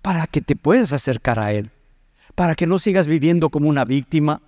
[0.00, 1.70] para que te puedas acercar a Él,
[2.34, 4.40] para que no sigas viviendo como una víctima,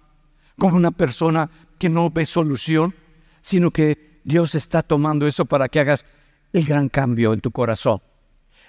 [0.59, 2.95] como una persona que no ve solución,
[3.41, 6.07] sino que Dios está tomando eso para que hagas
[6.53, 8.01] el gran cambio en tu corazón,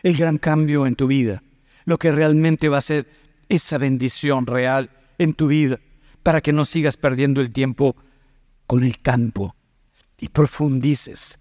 [0.04, 1.44] el gran cambio en tu vida,
[1.86, 3.08] lo que realmente va a ser
[3.50, 5.80] esa bendición real en tu vida,
[6.24, 7.96] para que no sigas perdiendo el tiempo
[8.68, 9.56] con el campo
[10.20, 11.40] y profundices.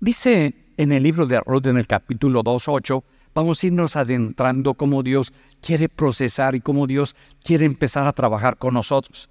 [0.00, 3.02] Dice en el libro de Ruth, en el capítulo 2.8,
[3.34, 8.56] vamos a irnos adentrando cómo Dios quiere procesar y cómo Dios quiere empezar a trabajar
[8.56, 9.28] con nosotros.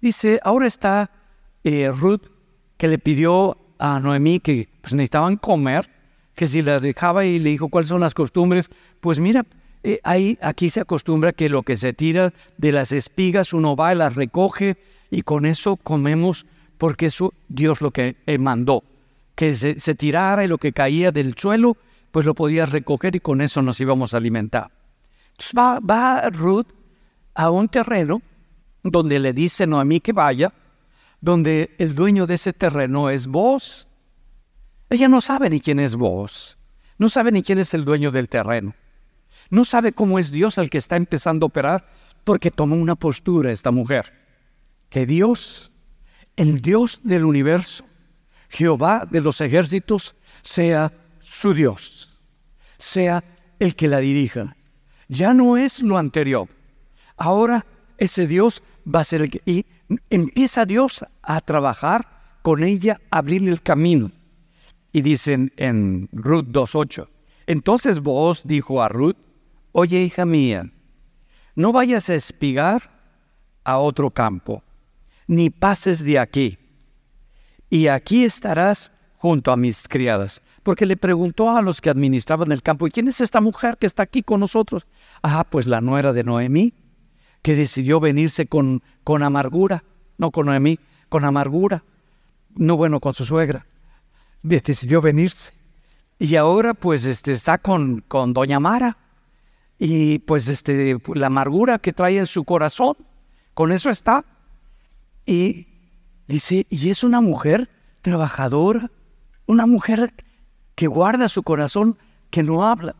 [0.00, 1.10] Dice, ahora está
[1.64, 2.22] eh, Ruth
[2.76, 5.90] que le pidió a Noemí que pues, necesitaban comer,
[6.36, 8.70] que si la dejaba y le dijo cuáles son las costumbres,
[9.00, 9.44] pues mira,
[9.82, 13.92] eh, ahí, aquí se acostumbra que lo que se tira de las espigas uno va
[13.92, 14.76] y las recoge
[15.10, 16.46] y con eso comemos
[16.78, 18.84] porque eso Dios lo que mandó,
[19.34, 21.76] que se, se tirara y lo que caía del suelo
[22.10, 24.70] pues lo podías recoger y con eso nos íbamos a alimentar.
[25.32, 26.66] Entonces va, va Ruth
[27.34, 28.22] a un terreno
[28.82, 30.52] donde le dice Noemí que vaya,
[31.20, 33.86] donde el dueño de ese terreno es vos.
[34.90, 36.56] Ella no sabe ni quién es vos,
[36.98, 38.74] no sabe ni quién es el dueño del terreno,
[39.50, 41.88] no sabe cómo es Dios el que está empezando a operar,
[42.24, 44.12] porque tomó una postura esta mujer,
[44.88, 45.70] que Dios,
[46.36, 47.84] el Dios del universo,
[48.48, 52.16] Jehová de los ejércitos, sea su Dios
[52.78, 53.24] sea
[53.58, 54.56] el que la dirija.
[55.08, 56.48] Ya no es lo anterior.
[57.16, 57.66] Ahora
[57.98, 59.42] ese Dios va a ser el que...
[59.44, 59.66] Y
[60.10, 64.10] empieza Dios a trabajar con ella, a abrirle el camino.
[64.92, 67.08] Y dicen en Ruth 2.8,
[67.46, 69.16] entonces vos dijo a Ruth,
[69.72, 70.70] oye hija mía,
[71.54, 72.90] no vayas a espigar
[73.64, 74.62] a otro campo,
[75.26, 76.58] ni pases de aquí,
[77.68, 82.60] y aquí estarás junto a mis criadas porque le preguntó a los que administraban el
[82.60, 84.88] campo, ¿y quién es esta mujer que está aquí con nosotros?
[85.22, 86.74] Ah, pues la nuera de Noemí,
[87.40, 89.84] que decidió venirse con, con amargura,
[90.18, 91.84] no con Noemí, con amargura,
[92.56, 93.64] no bueno, con su suegra,
[94.46, 95.52] decidió venirse.
[96.18, 98.96] Y ahora pues este, está con, con Doña Mara,
[99.78, 102.96] y pues este, la amargura que trae en su corazón,
[103.54, 104.24] con eso está.
[105.26, 105.66] Y
[106.26, 107.68] dice, y es una mujer
[108.00, 108.90] trabajadora,
[109.46, 110.14] una mujer
[110.74, 111.98] que guarda su corazón,
[112.30, 112.96] que no habla,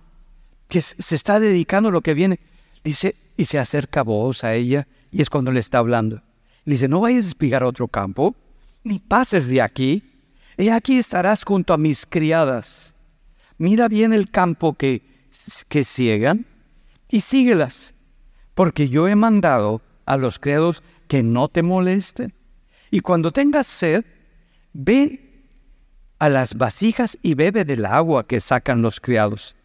[0.69, 2.41] que se está dedicando a lo que viene.
[2.85, 6.23] Dice, y se acerca vos a ella, y es cuando le está hablando.
[6.65, 8.35] Dice, no vayas a espigar a otro campo,
[8.83, 10.03] ni pases de aquí,
[10.57, 12.95] y aquí estarás junto a mis criadas.
[13.59, 15.03] Mira bien el campo que,
[15.69, 16.47] que ciegan
[17.09, 17.95] y síguelas,
[18.55, 22.33] porque yo he mandado a los criados que no te molesten.
[22.91, 24.05] Y cuando tengas sed,
[24.73, 25.27] ve
[26.19, 29.57] a las vasijas y bebe del agua que sacan los criados.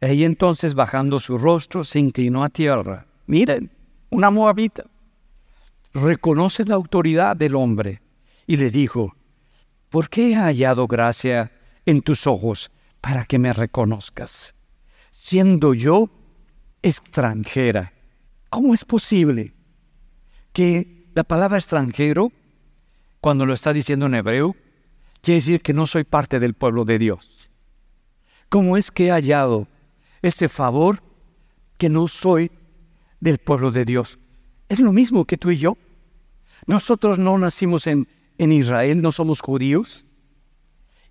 [0.00, 3.06] Y entonces, bajando su rostro, se inclinó a tierra.
[3.26, 3.70] Miren,
[4.10, 4.84] una moabita.
[5.92, 8.02] Reconoce la autoridad del hombre
[8.46, 9.16] y le dijo,
[9.96, 11.50] ¿por qué he hallado gracia
[11.86, 14.54] en tus ojos para que me reconozcas?
[15.10, 16.10] Siendo yo
[16.82, 17.94] extranjera.
[18.50, 19.54] ¿Cómo es posible
[20.52, 22.30] que la palabra extranjero,
[23.22, 24.54] cuando lo está diciendo en hebreo,
[25.22, 27.50] quiere decir que no soy parte del pueblo de Dios.
[28.50, 29.66] ¿Cómo es que he hallado
[30.20, 31.02] este favor
[31.78, 32.50] que no soy
[33.20, 34.18] del pueblo de Dios?
[34.68, 35.78] Es lo mismo que tú y yo.
[36.66, 38.06] Nosotros no nacimos en,
[38.38, 40.06] en Israel, no somos judíos.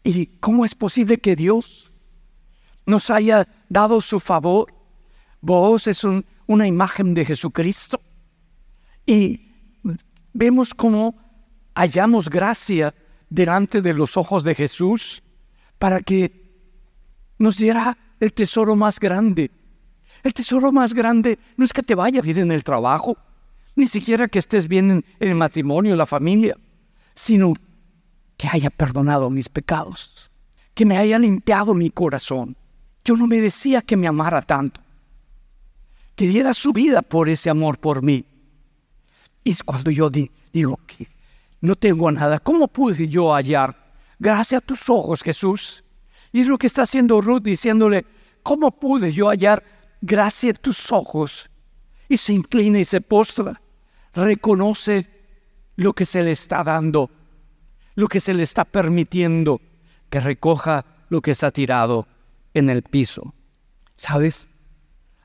[0.04, 1.92] ¿Y cómo es posible que Dios
[2.86, 4.74] nos haya dado su favor?
[5.42, 6.04] Vos es
[6.48, 8.00] una imagen de Jesucristo.
[9.06, 9.52] Y
[10.34, 11.16] vemos cómo
[11.74, 12.94] hallamos gracia
[13.30, 15.22] delante de los ojos de Jesús
[15.78, 16.46] para que
[17.38, 19.52] nos diera el tesoro más grande.
[20.24, 23.18] El tesoro más grande no es que te vaya bien en el trabajo,
[23.76, 26.58] ni siquiera que estés bien en, el matrimonio, la familia,
[27.16, 27.54] sino
[28.38, 30.30] que haya perdonado mis pecados,
[30.74, 32.56] que me haya limpiado mi corazón.
[33.04, 34.82] Yo no merecía que me amara tanto,
[36.16, 38.26] que diera su vida por ese amor por mí.
[39.44, 41.08] Y es cuando yo digo que
[41.62, 42.40] no tengo nada.
[42.40, 43.94] ¿Cómo pude yo hallar?
[44.20, 45.84] Gracias a tus ojos, Jesús.
[46.32, 48.06] Y es lo que está haciendo Ruth diciéndole,
[48.44, 49.64] ¿cómo pude yo hallar
[50.02, 51.50] gracias a tus ojos?
[52.10, 53.62] Y se inclina y se postra.
[54.14, 55.15] Reconoce
[55.76, 57.10] lo que se le está dando,
[57.96, 59.62] lo que se le está permitiendo
[60.10, 62.08] que recoja lo que está tirado
[62.54, 63.34] en el piso.
[63.96, 64.50] ¿Sabes?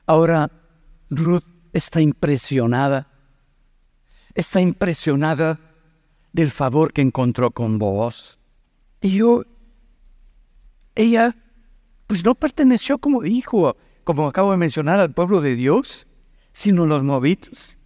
[0.05, 0.51] Ahora
[1.09, 1.43] Ruth
[1.73, 3.07] está impresionada.
[4.33, 5.59] Está impresionada
[6.31, 8.39] del favor que encontró con vos.
[9.01, 9.43] Y yo,
[10.95, 11.35] ella,
[12.07, 16.07] pues no perteneció como dijo, como acabo de mencionar, al pueblo de Dios,
[16.53, 17.77] sino los movidos.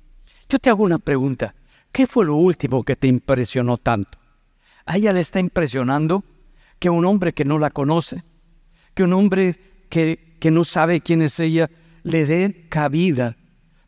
[0.49, 1.55] Yo te hago una pregunta.
[1.95, 4.17] ¿Qué fue lo último que te impresionó tanto?
[4.85, 6.25] A ella le está impresionando
[6.77, 8.25] que un hombre que no la conoce,
[8.93, 11.71] que un hombre que, que no sabe quién es ella,
[12.03, 13.37] le dé cabida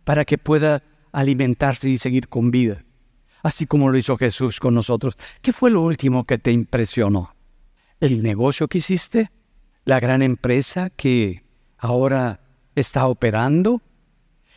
[0.05, 2.85] para que pueda alimentarse y seguir con vida,
[3.43, 5.17] así como lo hizo Jesús con nosotros.
[5.41, 7.35] ¿Qué fue lo último que te impresionó?
[7.99, 9.31] ¿El negocio que hiciste?
[9.83, 11.43] ¿La gran empresa que
[11.77, 12.39] ahora
[12.73, 13.81] está operando?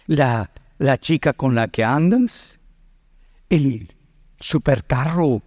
[0.06, 2.59] ¿La, la chica con la que andas?
[3.50, 3.92] ¿El
[4.38, 5.42] supercarro?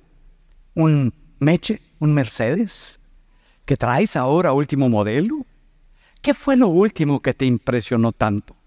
[0.75, 1.81] ¿Un Meche?
[1.99, 2.99] ¿Un Mercedes?
[3.65, 5.45] ¿Que traes ahora último modelo?
[6.21, 8.57] ¿Qué fue lo último que te impresionó tanto?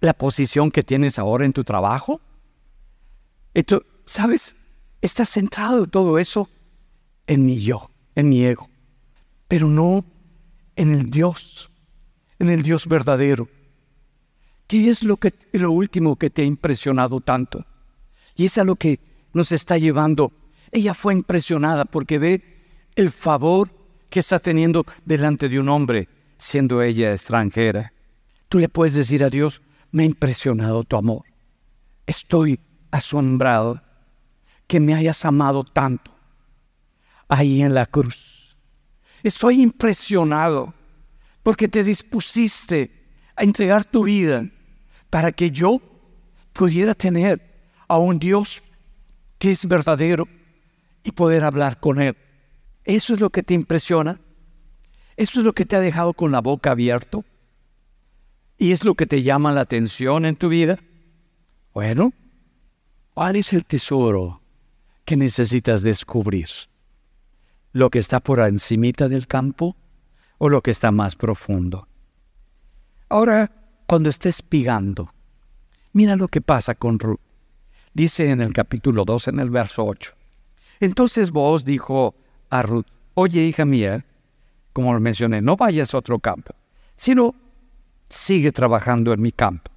[0.00, 2.20] ¿La posición que tienes ahora en tu trabajo?
[3.54, 4.54] Esto, ¿sabes?
[5.00, 6.50] Está centrado todo eso
[7.26, 8.68] en mi yo, en mi ego,
[9.48, 10.04] pero no
[10.76, 11.70] en el Dios,
[12.38, 13.48] en el Dios verdadero.
[14.66, 17.64] ¿Qué es lo, que, lo último que te ha impresionado tanto?
[18.36, 19.00] Y es a lo que
[19.32, 20.32] nos está llevando.
[20.70, 22.44] Ella fue impresionada porque ve
[22.94, 23.70] el favor
[24.10, 26.08] que está teniendo delante de un hombre,
[26.38, 27.92] siendo ella extranjera.
[28.48, 31.24] Tú le puedes decir a Dios, me ha impresionado tu amor.
[32.06, 32.60] Estoy
[32.90, 33.82] asombrado
[34.66, 36.10] que me hayas amado tanto
[37.28, 38.56] ahí en la cruz.
[39.22, 40.74] Estoy impresionado
[41.42, 42.90] porque te dispusiste
[43.34, 44.48] a entregar tu vida
[45.10, 45.80] para que yo
[46.52, 47.55] pudiera tener
[47.88, 48.62] a un Dios
[49.38, 50.28] que es verdadero
[51.04, 52.16] y poder hablar con Él.
[52.84, 54.20] ¿Eso es lo que te impresiona?
[55.16, 57.20] ¿Eso es lo que te ha dejado con la boca abierta?
[58.58, 60.78] ¿Y es lo que te llama la atención en tu vida?
[61.74, 62.12] Bueno,
[63.12, 64.40] ¿cuál es el tesoro
[65.04, 66.48] que necesitas descubrir?
[67.72, 69.76] ¿Lo que está por encimita del campo
[70.38, 71.88] o lo que está más profundo?
[73.08, 73.50] Ahora,
[73.86, 75.12] cuando estés pigando,
[75.92, 77.25] mira lo que pasa con Ruth.
[77.96, 80.12] Dice en el capítulo 2, en el verso 8.
[80.80, 82.14] Entonces vos dijo
[82.50, 82.84] a Ruth,
[83.14, 84.04] oye hija mía,
[84.74, 86.54] como lo mencioné, no vayas a otro campo,
[86.94, 87.34] sino
[88.10, 89.70] sigue trabajando en mi campo,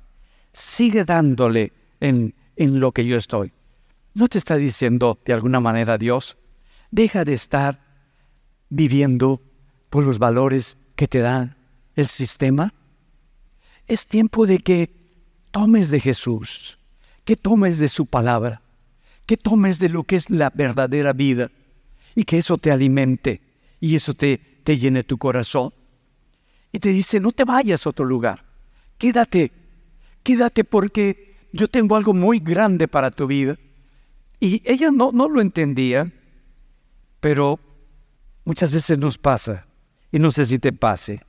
[0.52, 3.54] sigue dándole en, en lo que yo estoy.
[4.14, 6.38] ¿No te está diciendo de alguna manera Dios,
[6.92, 7.80] deja de estar
[8.68, 9.42] viviendo
[9.90, 11.56] por los valores que te da
[11.96, 12.74] el sistema?
[13.88, 14.94] Es tiempo de que
[15.52, 16.79] tomes de Jesús,
[17.30, 18.64] que tomes de su palabra,
[19.28, 21.52] que tomes de lo que es la verdadera vida
[22.16, 23.40] y que eso te alimente
[23.80, 25.72] y eso te, te llene tu corazón.
[26.72, 28.44] Y te dice, no te vayas a otro lugar,
[28.98, 29.52] quédate,
[30.24, 33.60] quédate porque yo tengo algo muy grande para tu vida.
[34.40, 36.12] Y ella no, no lo entendía,
[37.20, 37.60] pero
[38.44, 39.68] muchas veces nos pasa,
[40.12, 41.22] y no sé si te pase,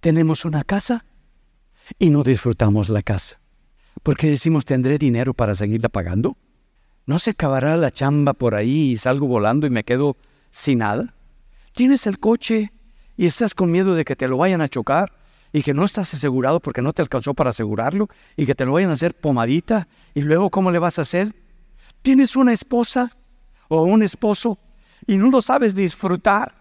[0.00, 1.04] tenemos una casa
[1.98, 3.38] y no disfrutamos la casa.
[4.02, 6.36] Porque decimos, ¿tendré dinero para seguirla pagando?
[7.06, 10.16] ¿No se acabará la chamba por ahí y salgo volando y me quedo
[10.50, 11.14] sin nada?
[11.72, 12.72] Tienes el coche
[13.16, 15.12] y estás con miedo de que te lo vayan a chocar
[15.52, 18.72] y que no estás asegurado porque no te alcanzó para asegurarlo y que te lo
[18.72, 21.34] vayan a hacer pomadita y luego ¿cómo le vas a hacer?
[22.02, 23.16] Tienes una esposa
[23.68, 24.58] o un esposo
[25.06, 26.54] y no lo sabes disfrutar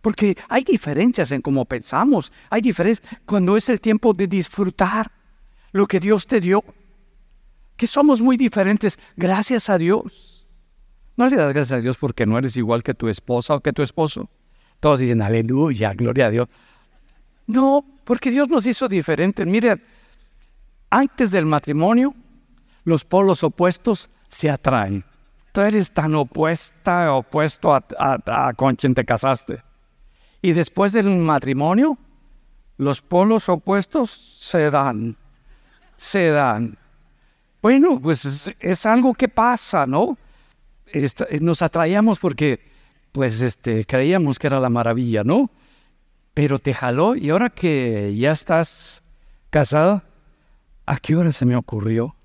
[0.00, 5.10] porque hay diferencias en cómo pensamos, hay diferencias cuando es el tiempo de disfrutar
[5.72, 6.64] lo que Dios te dio,
[7.76, 10.46] que somos muy diferentes, gracias a Dios.
[11.16, 13.72] No le das gracias a Dios porque no eres igual que tu esposa o que
[13.72, 14.28] tu esposo.
[14.80, 16.48] Todos dicen, aleluya, gloria a Dios.
[17.46, 19.46] No, porque Dios nos hizo diferentes.
[19.46, 19.82] Miren,
[20.88, 22.14] antes del matrimonio,
[22.84, 25.04] los polos opuestos se atraen.
[25.52, 29.62] Tú eres tan opuesta, opuesto a con quien te casaste.
[30.42, 31.98] Y después del matrimonio,
[32.78, 34.10] los polos opuestos
[34.40, 35.16] se dan,
[36.00, 36.78] se dan.
[37.60, 40.16] Bueno, pues es, algo que pasa, ¿no?
[41.40, 42.58] nos atraíamos porque,
[43.12, 45.50] pues, este, creíamos que era la maravilla, ¿no?
[46.32, 49.02] Pero te jaló y ahora que ya estás
[49.50, 50.02] casada,
[50.86, 52.16] ¿a qué hora se me ocurrió?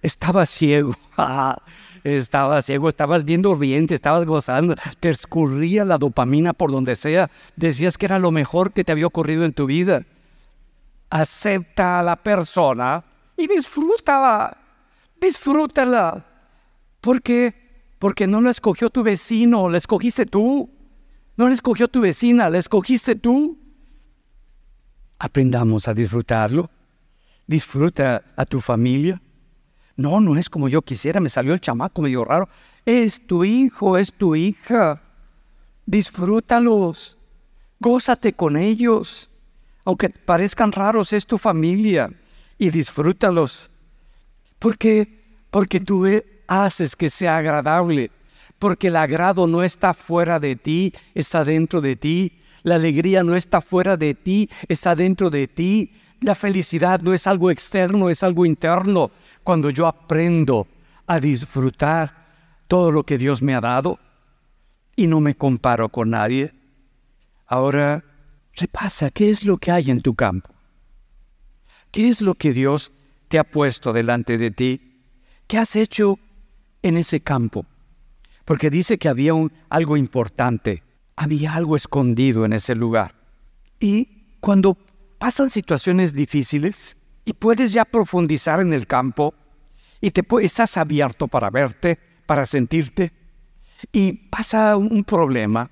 [0.00, 0.94] Estaba ciego.
[2.04, 7.30] Estaba ciego, estabas viendo bien, te estabas gozando, te escurría la dopamina por donde sea,
[7.54, 10.04] decías que era lo mejor que te había ocurrido en tu vida.
[11.12, 13.04] Acepta a la persona
[13.36, 14.56] y disfrútala,
[15.20, 16.24] disfrútala.
[17.02, 17.54] ¿Por qué?
[17.98, 20.70] Porque no la escogió tu vecino, la escogiste tú.
[21.36, 23.58] No la escogió tu vecina, la escogiste tú.
[25.18, 26.70] Aprendamos a disfrutarlo.
[27.46, 29.20] Disfruta a tu familia.
[29.96, 32.48] No, no es como yo quisiera, me salió el chamaco medio raro.
[32.86, 35.02] Es tu hijo, es tu hija.
[35.84, 37.18] Disfrútalos,
[37.80, 39.28] gózate con ellos,
[39.84, 42.10] aunque parezcan raros, es tu familia
[42.58, 43.70] y disfrútalos.
[44.58, 46.06] Porque, porque tú
[46.46, 48.10] haces que sea agradable,
[48.58, 52.38] porque el agrado no está fuera de ti, está dentro de ti.
[52.62, 55.92] La alegría no está fuera de ti, está dentro de ti.
[56.20, 59.10] La felicidad no es algo externo, es algo interno.
[59.42, 60.68] Cuando yo aprendo
[61.08, 62.22] a disfrutar
[62.68, 63.98] todo lo que Dios me ha dado
[64.94, 66.54] y no me comparo con nadie,
[67.48, 68.04] ahora
[68.54, 70.50] repasa qué es lo que hay en tu campo.
[71.90, 72.92] ¿Qué es lo que Dios
[73.28, 75.02] te ha puesto delante de ti?
[75.46, 76.18] ¿Qué has hecho
[76.82, 77.66] en ese campo?
[78.44, 79.34] Porque dice que había
[79.68, 80.82] algo importante,
[81.16, 83.14] había algo escondido en ese lugar.
[83.78, 84.76] Y cuando
[85.18, 89.34] pasan situaciones difíciles y puedes ya profundizar en el campo
[90.00, 93.12] y te, estás abierto para verte, para sentirte,
[93.92, 95.70] y pasa un problema,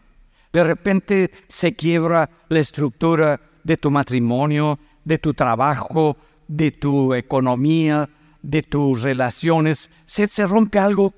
[0.53, 6.17] de repente se quiebra la estructura de tu matrimonio, de tu trabajo,
[6.49, 8.09] de tu economía,
[8.43, 11.15] de tus relaciones, se, se rompe algo,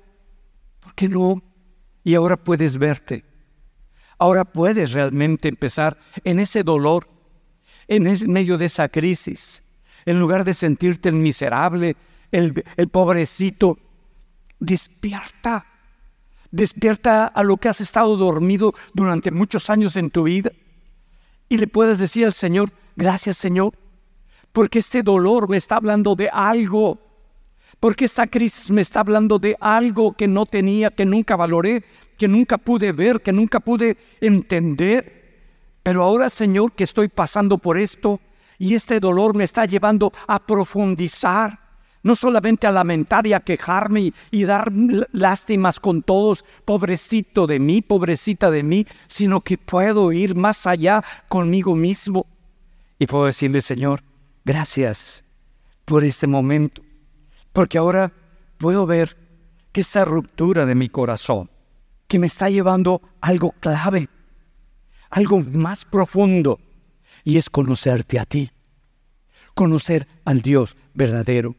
[0.79, 1.41] ¿por qué no?
[2.03, 3.23] Y ahora puedes verte.
[4.19, 7.07] Ahora puedes realmente empezar en ese dolor
[7.87, 9.63] en medio de esa crisis.
[10.05, 11.95] En lugar de sentirte el miserable,
[12.31, 13.77] el, el pobrecito,
[14.59, 15.65] despierta.
[16.53, 20.51] Despierta a lo que has estado dormido durante muchos años en tu vida.
[21.49, 23.73] Y le puedes decir al Señor, gracias Señor,
[24.51, 26.99] porque este dolor me está hablando de algo.
[27.79, 31.83] Porque esta crisis me está hablando de algo que no tenía, que nunca valoré,
[32.19, 35.79] que nunca pude ver, que nunca pude entender.
[35.81, 38.21] Pero ahora, Señor, que estoy pasando por esto
[38.59, 41.62] y este dolor me está llevando a profundizar,
[42.03, 44.71] no solamente a lamentar y a quejarme y, dar
[45.11, 51.03] lástimas con todos, pobrecito de mí, pobrecita de mí, sino que puedo ir más allá
[51.29, 52.27] conmigo mismo.
[52.99, 54.03] Y puedo decirle, Señor,
[54.43, 55.23] gracias
[55.85, 56.81] por este momento,
[57.53, 58.11] porque ahora
[58.57, 59.17] puedo ver
[59.71, 61.49] que esta ruptura de mi corazón,
[62.07, 64.09] que me está llevando a algo clave,
[65.09, 66.59] algo más profundo,
[67.23, 68.51] y es conocerte a ti,
[69.55, 71.55] conocer al Dios verdadero,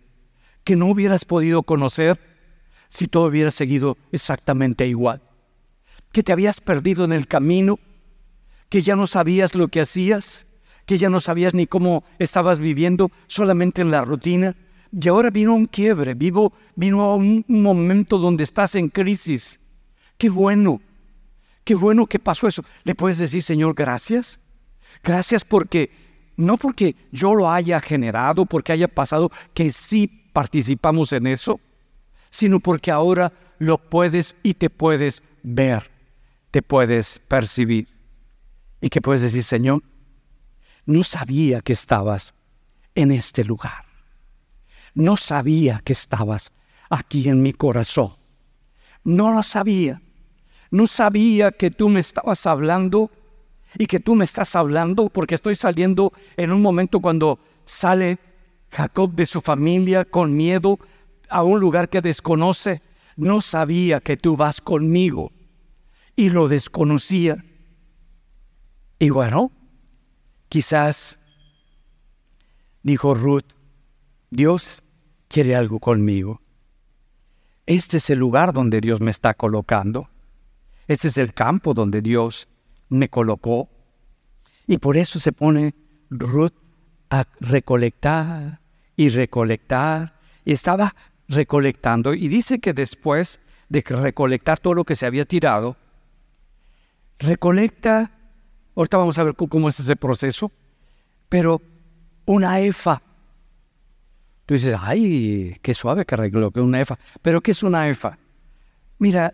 [0.64, 2.18] que no hubieras podido conocer
[2.88, 5.22] si todo hubiera seguido exactamente igual,
[6.12, 7.78] que te habías perdido en el camino,
[8.68, 10.46] que ya no sabías lo que hacías,
[10.86, 14.56] que ya no sabías ni cómo estabas viviendo solamente en la rutina,
[14.92, 19.58] y ahora vino un quiebre, vivo, vino un momento donde estás en crisis.
[20.16, 20.80] Qué bueno,
[21.64, 22.62] Qué bueno que pasó eso.
[22.84, 24.38] Le puedes decir, Señor, gracias.
[25.02, 25.90] Gracias porque,
[26.36, 31.58] no porque yo lo haya generado, porque haya pasado, que sí participamos en eso,
[32.28, 35.90] sino porque ahora lo puedes y te puedes ver,
[36.50, 37.88] te puedes percibir.
[38.82, 39.82] Y que puedes decir, Señor,
[40.84, 42.34] no sabía que estabas
[42.94, 43.86] en este lugar.
[44.92, 46.52] No sabía que estabas
[46.90, 48.14] aquí en mi corazón.
[49.02, 50.02] No lo sabía
[50.74, 53.08] no sabía que tú me estabas hablando
[53.78, 58.18] y que tú me estás hablando porque estoy saliendo en un momento cuando sale
[58.74, 60.80] Jacob de su familia con miedo
[61.28, 62.82] a un lugar que desconoce.
[63.16, 65.30] No sabía que tú vas conmigo
[66.16, 67.44] y lo desconocía.
[68.98, 69.52] Y bueno,
[70.48, 71.20] quizás,
[72.82, 73.52] dijo Ruth,
[74.30, 74.82] Dios
[75.28, 76.40] quiere algo conmigo.
[77.66, 80.08] Este es el lugar donde Dios me está colocando.
[80.88, 82.48] Este es el campo donde Dios
[82.88, 83.68] me colocó.
[84.66, 85.76] Y por eso se pone
[86.10, 86.54] Ruth
[87.10, 88.63] a recolectar
[88.96, 90.14] y recolectar.
[90.44, 90.94] Y estaba
[91.28, 92.14] recolectando.
[92.14, 95.76] Y dice que después de recolectar todo lo que se había tirado,
[97.18, 98.10] recolecta,
[98.74, 100.52] ahorita vamos a ver cómo es ese proceso,
[101.28, 101.60] pero
[102.26, 103.02] una efa.
[104.46, 106.98] Tú dices, ay, qué suave que recolecte una efa.
[107.22, 108.18] Pero ¿qué es una efa?
[108.98, 109.32] Mira,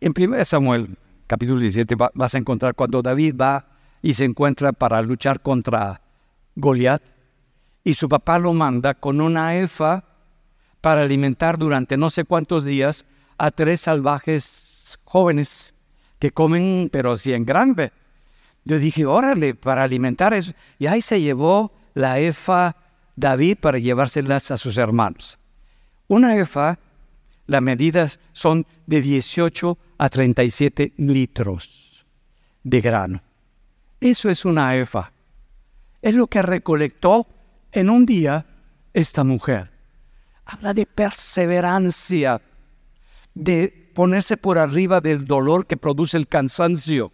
[0.00, 0.96] en 1 Samuel,
[1.26, 3.66] capítulo 17, vas a encontrar cuando David va
[4.00, 6.00] y se encuentra para luchar contra
[6.56, 7.02] Goliat,
[7.88, 10.04] y su papá lo manda con una efa
[10.82, 13.06] para alimentar durante no sé cuántos días
[13.38, 15.74] a tres salvajes jóvenes
[16.18, 17.90] que comen, pero sí en grande.
[18.66, 20.52] Yo dije, órale, para alimentar eso.
[20.78, 22.76] Y ahí se llevó la efa
[23.16, 25.38] David para llevárselas a sus hermanos.
[26.08, 26.78] Una efa,
[27.46, 32.04] las medidas son de 18 a 37 litros
[32.62, 33.22] de grano.
[33.98, 35.10] Eso es una efa.
[36.02, 37.26] Es lo que recolectó
[37.78, 38.44] en un día
[38.92, 39.70] esta mujer.
[40.44, 42.40] Habla de perseverancia,
[43.34, 47.12] de ponerse por arriba del dolor que produce el cansancio,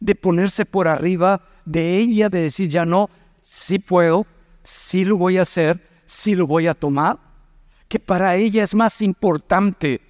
[0.00, 3.08] de ponerse por arriba de ella, de decir ya no,
[3.40, 4.26] sí puedo,
[4.64, 7.18] sí lo voy a hacer, sí lo voy a tomar,
[7.86, 10.00] que para ella es más importante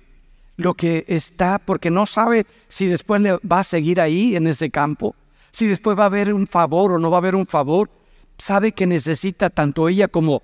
[0.56, 4.70] lo que está, porque no sabe si después le va a seguir ahí en ese
[4.70, 5.14] campo,
[5.50, 7.90] si después va a haber un favor o no va a haber un favor,
[8.38, 10.42] sabe que necesita tanto ella como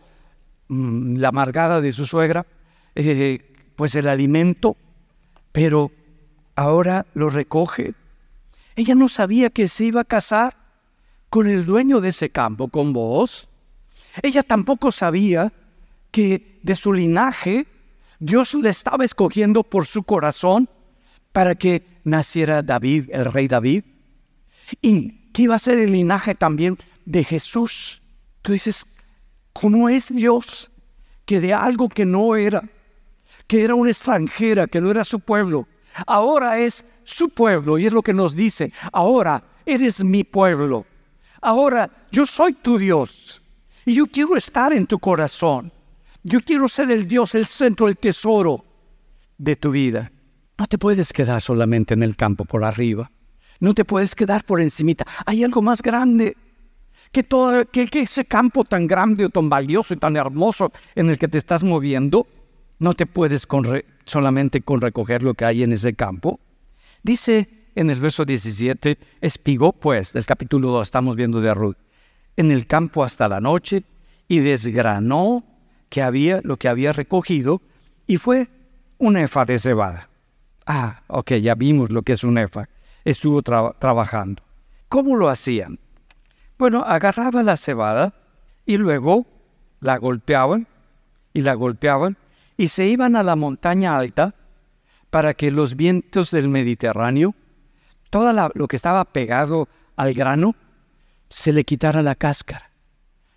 [0.68, 2.47] mm, la amargada de su suegra,
[2.95, 3.41] eh,
[3.76, 4.76] pues el alimento,
[5.53, 5.91] pero
[6.57, 7.95] ahora lo recoge.
[8.76, 10.57] Ella no sabía que se iba a casar
[11.28, 13.49] con el dueño de ese campo, con vos.
[14.22, 15.53] Ella tampoco sabía
[16.11, 17.66] que de su linaje
[18.18, 20.68] Dios le estaba escogiendo por su corazón
[21.32, 23.84] para que naciera David, el rey David,
[24.82, 28.03] y que iba a ser el linaje también de Jesús.
[28.43, 28.87] Tú dices,
[29.53, 30.71] ¿cómo es Dios
[31.25, 32.63] que de algo que no era,
[33.47, 35.67] que era una extranjera, que no era su pueblo,
[36.07, 37.79] ahora es su pueblo?
[37.79, 40.87] Y es lo que nos dice, ahora eres mi pueblo,
[41.41, 43.43] ahora yo soy tu Dios
[43.85, 45.73] y yo quiero estar en tu corazón.
[46.23, 48.65] Yo quiero ser el Dios, el centro, el tesoro
[49.39, 50.13] de tu vida.
[50.59, 53.11] No te puedes quedar solamente en el campo por arriba.
[53.59, 55.05] No te puedes quedar por encimita.
[55.25, 56.37] Hay algo más grande
[57.13, 61.29] que, todo, que, ese campo tan grande tan valioso y tan hermoso en el que
[61.29, 62.27] te estás moviendo.
[62.79, 63.47] No te puedes
[64.05, 66.41] solamente con recoger lo que hay en ese campo.
[67.03, 71.77] Dice en el verso 17, espigó pues, del capítulo 2 estamos viendo de Ruth,
[72.37, 73.85] en el campo hasta la noche
[74.29, 75.45] y desgranó
[76.43, 77.61] lo que había recogido,
[78.07, 78.49] y fue
[78.99, 80.09] un efa de cebada.
[80.67, 82.69] Ah, ok, ya vimos lo que es un efa.
[83.05, 84.43] Estuvo trabajando.
[84.89, 85.79] ¿Cómo lo hacían?
[86.61, 88.13] Bueno, agarraba la cebada
[88.67, 89.25] y luego
[89.81, 90.67] la golpeaban
[91.33, 92.19] y la golpeaban
[92.59, 94.35] y se iban a la montaña alta
[95.09, 97.35] para que los vientos del Mediterráneo,
[98.11, 100.55] todo lo que estaba pegado al grano,
[101.31, 102.71] se le quitara la cáscara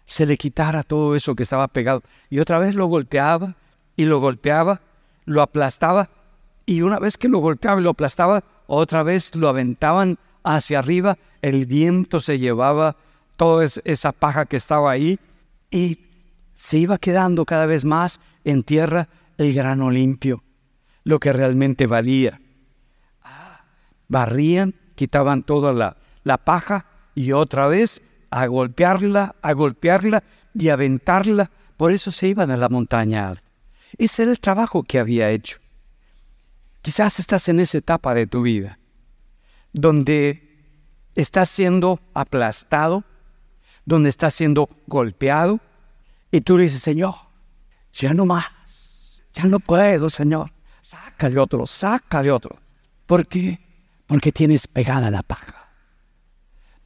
[0.05, 2.03] se le quitara todo eso que estaba pegado.
[2.29, 3.55] Y otra vez lo golpeaba
[3.95, 4.81] y lo golpeaba,
[5.23, 6.09] lo aplastaba.
[6.65, 11.17] Y una vez que lo golpeaba y lo aplastaba, otra vez lo aventaban hacia arriba.
[11.41, 12.97] El viento se llevaba
[13.35, 15.19] toda esa paja que estaba ahí
[15.71, 15.99] y
[16.53, 20.43] se iba quedando cada vez más en tierra el grano limpio,
[21.03, 22.39] lo que realmente valía.
[23.23, 23.65] Ah,
[24.07, 30.23] barrían, quitaban toda la, la paja y otra vez a golpearla, a golpearla
[30.53, 31.51] y aventarla.
[31.77, 33.33] Por eso se iban a la montaña
[33.97, 35.59] Ese era el trabajo que había hecho.
[36.81, 38.77] Quizás estás en esa etapa de tu vida,
[39.71, 40.53] donde
[41.15, 43.03] estás siendo aplastado,
[43.85, 45.59] donde estás siendo golpeado,
[46.31, 47.15] y tú dices, Señor,
[47.93, 48.45] ya no más,
[49.33, 52.59] ya no puedo, Señor, sácale otro, sácale otro.
[53.05, 53.59] ¿Por qué?
[54.07, 55.69] Porque tienes pegada la paja.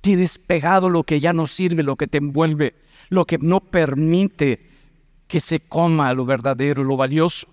[0.02, 2.76] Tienes pegado lo que ya no sirve, lo que te envuelve,
[3.10, 4.70] lo que no permite
[5.28, 7.48] que se coma lo verdadero, lo valioso.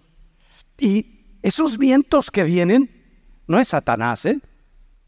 [0.78, 2.90] Y esos vientos que vienen,
[3.47, 4.40] no es Satanás, ¿eh?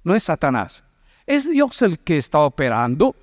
[0.05, 0.84] No es Satanás.
[1.26, 3.16] Es Dios el que está operando.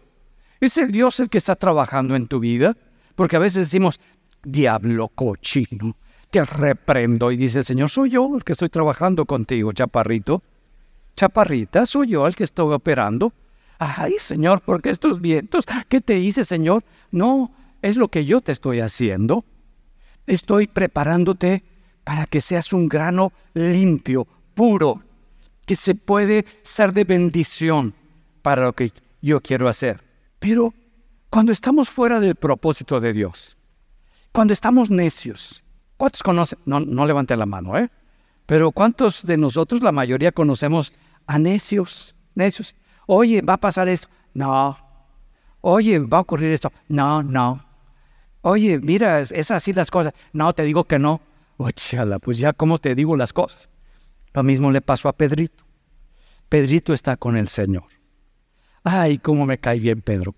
[0.63, 2.77] Es el Dios el que está trabajando en tu vida.
[3.15, 3.99] Porque a veces decimos,
[4.43, 5.97] diablo cochino,
[6.29, 7.33] te reprendo.
[7.33, 10.41] Y dice el Señor, soy yo el que estoy trabajando contigo, chaparrito.
[11.17, 13.33] Chaparrita, soy yo el que estoy operando.
[13.77, 15.65] Ay, Señor, ¿por qué estos vientos?
[15.89, 16.85] ¿Qué te hice, Señor?
[17.11, 17.51] No,
[17.81, 19.43] es lo que yo te estoy haciendo.
[20.27, 21.65] Estoy preparándote
[22.05, 25.03] para que seas un grano limpio, puro,
[25.65, 27.93] que se puede ser de bendición
[28.41, 30.02] para lo que yo quiero hacer.
[30.43, 30.73] Pero
[31.29, 33.55] cuando estamos fuera del propósito de Dios,
[34.33, 35.63] cuando estamos necios,
[35.95, 36.59] ¿cuántos conocen?
[36.65, 37.89] No, no levanten la mano, ¿eh?
[38.45, 40.93] Pero ¿cuántos de nosotros, la mayoría, conocemos
[41.27, 41.39] a?
[41.39, 42.13] Necios.
[43.07, 44.09] Oye, va a pasar esto.
[44.33, 44.77] No.
[45.61, 46.73] Oye, va a ocurrir esto.
[46.89, 47.65] No, no.
[48.41, 50.11] Oye, mira, es, así las cosas.
[50.33, 51.21] No, te digo que no.
[51.55, 53.69] Ochala, pues ya cómo te digo las cosas.
[54.33, 55.63] Lo mismo le pasó a Pedrito.
[56.49, 57.85] Pedrito está con el Señor.
[58.83, 60.33] Ay, cómo me cae bien Pedro.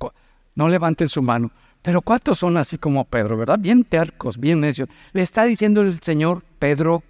[0.56, 1.52] No levanten su mano.
[1.82, 3.60] Pero ¿cuántos son así como Pedro, verdad?
[3.60, 4.90] Bien tercos, bien necios.
[5.14, 7.04] Le está diciendo el Señor, Pedro,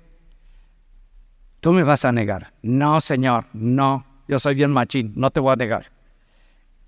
[1.62, 2.54] tú me vas a negar.
[2.62, 4.06] No, Señor, no.
[4.28, 5.92] Yo soy bien machín, no te voy a negar.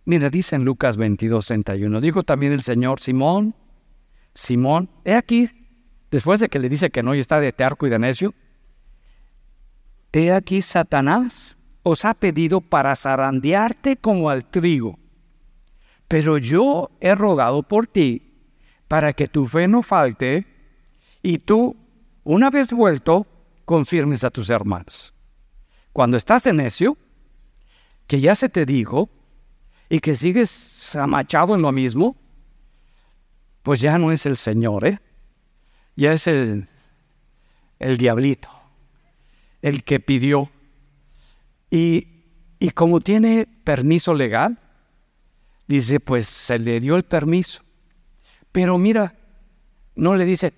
[0.05, 3.53] Mira, dice en Lucas 22, 61, dijo también el Señor, Simón,
[4.33, 5.49] Simón, he aquí,
[6.09, 8.33] después de que le dice que no y está de terco y de necio,
[10.13, 11.56] he aquí Satanás
[11.89, 14.99] os ha pedido para zarandearte como al trigo,
[16.09, 18.33] pero yo he rogado por ti
[18.89, 20.45] para que tu fe no falte
[21.23, 21.77] y tú,
[22.25, 23.25] una vez vuelto,
[23.63, 25.13] confirmes a tus hermanos.
[25.93, 26.97] Cuando estás de necio,
[28.05, 29.09] que ya se te dijo
[29.87, 32.17] y que sigues amachado en lo mismo,
[33.63, 34.99] pues ya no es el Señor, ¿eh?
[35.95, 36.67] Ya es el,
[37.79, 38.49] el diablito,
[39.61, 40.51] el que pidió.
[41.69, 42.07] Y,
[42.59, 44.59] y como tiene permiso legal,
[45.67, 47.61] dice, pues se le dio el permiso.
[48.51, 49.15] Pero mira,
[49.95, 50.53] no le dice,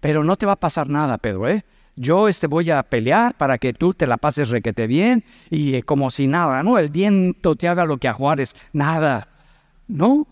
[0.00, 1.64] pero no te va a pasar nada, Pedro, ¿eh?
[1.96, 5.82] Yo este, voy a pelear para que tú te la pases requete bien y eh,
[5.84, 6.78] como si nada, ¿no?
[6.78, 9.28] El viento te haga lo que a Juárez, nada.
[9.86, 10.26] No,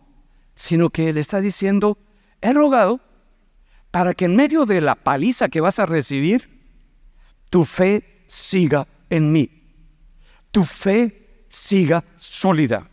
[0.54, 1.98] sino que le está diciendo,
[2.40, 3.00] he rogado
[3.92, 6.48] para que en medio de la paliza que vas a recibir,
[7.48, 9.61] tu fe siga en mí.
[10.52, 12.88] Tu fe siga sólida.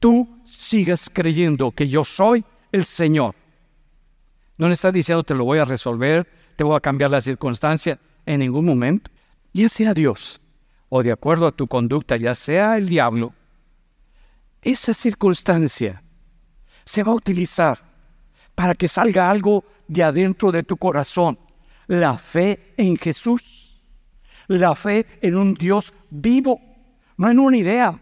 [0.00, 3.34] Tú sigas creyendo que yo soy el Señor.
[4.56, 6.26] No le está diciendo te lo voy a resolver,
[6.56, 9.10] te voy a cambiar la circunstancia en ningún momento.
[9.52, 10.40] Ya sea Dios
[10.88, 13.34] o de acuerdo a tu conducta, ya sea el diablo,
[14.62, 16.02] esa circunstancia
[16.84, 17.78] se va a utilizar
[18.54, 21.38] para que salga algo de adentro de tu corazón.
[21.86, 23.82] La fe en Jesús,
[24.48, 26.60] la fe en un Dios vivo,
[27.16, 27.98] no en una idea,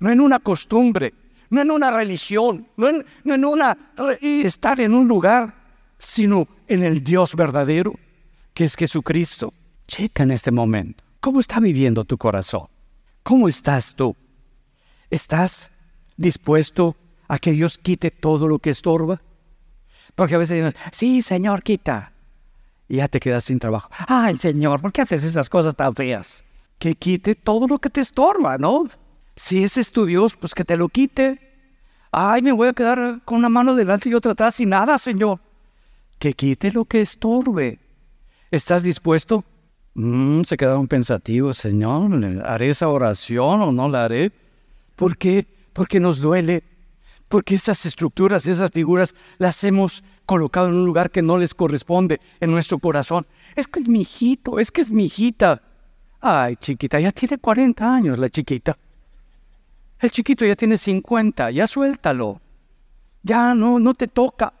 [0.00, 1.14] no en una costumbre,
[1.50, 3.76] no en una religión, no en, no en una,
[4.20, 5.54] estar en un lugar,
[5.98, 7.94] sino en el Dios verdadero,
[8.52, 9.52] que es Jesucristo.
[9.86, 12.68] Checa en este momento, ¿cómo está viviendo tu corazón?
[13.22, 14.16] ¿Cómo estás tú?
[15.10, 15.72] ¿Estás
[16.16, 16.96] dispuesto
[17.28, 19.20] a que Dios quite todo lo que estorba?
[20.14, 22.12] Porque a veces dices, sí, Señor, quita.
[22.88, 23.90] Y ya te quedas sin trabajo.
[24.06, 26.44] Ay, Señor, ¿por qué haces esas cosas tan feas?
[26.78, 28.88] Que quite todo lo que te estorba, ¿no?
[29.36, 31.40] Si ese es tu Dios, pues que te lo quite.
[32.10, 35.40] Ay, me voy a quedar con una mano delante y otra atrás y nada, Señor.
[36.18, 37.78] Que quite lo que estorbe.
[38.50, 39.44] ¿Estás dispuesto?
[39.94, 42.42] Mm, se quedaron pensativos, Señor.
[42.44, 44.32] ¿Haré esa oración o no la haré?
[44.94, 45.46] ¿Por qué?
[45.72, 46.62] Porque nos duele
[47.28, 52.20] porque esas estructuras, esas figuras las hemos colocado en un lugar que no les corresponde
[52.40, 53.26] en nuestro corazón.
[53.56, 55.60] Es que es mi hijito, es que es mi hijita.
[56.26, 58.78] Ay, chiquita, ya tiene 40 años la chiquita.
[60.00, 62.40] El chiquito ya tiene 50, ya suéltalo.
[63.22, 64.54] Ya no, no te toca.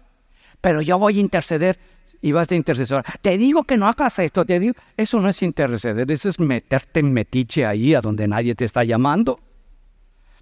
[0.60, 1.78] Pero yo voy a interceder
[2.20, 3.02] y vas de intercesora.
[3.22, 4.74] Te digo que no hagas esto, te digo.
[4.94, 8.84] Eso no es interceder, eso es meterte en metiche ahí a donde nadie te está
[8.84, 9.40] llamando.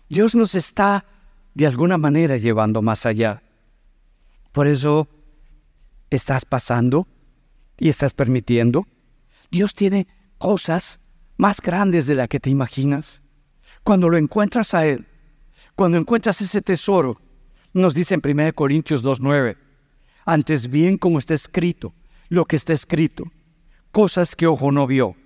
[0.09, 1.05] Dios nos está
[1.55, 3.45] de alguna manera llevando más allá.
[4.51, 5.07] Por eso
[6.11, 7.07] estás pasando
[7.79, 8.89] y estás permitiendo.
[9.53, 10.09] Dios tiene
[10.39, 10.99] cosas
[11.43, 13.20] más grandes de las que te imaginas.
[13.82, 15.05] Cuando lo encuentras a Él,
[15.74, 17.20] cuando encuentras ese tesoro,
[17.72, 19.57] nos dice en 1 Corintios 2.9,
[20.24, 21.93] antes bien como está escrito,
[22.28, 23.24] lo que está escrito,
[23.90, 25.16] cosas que ojo no vio,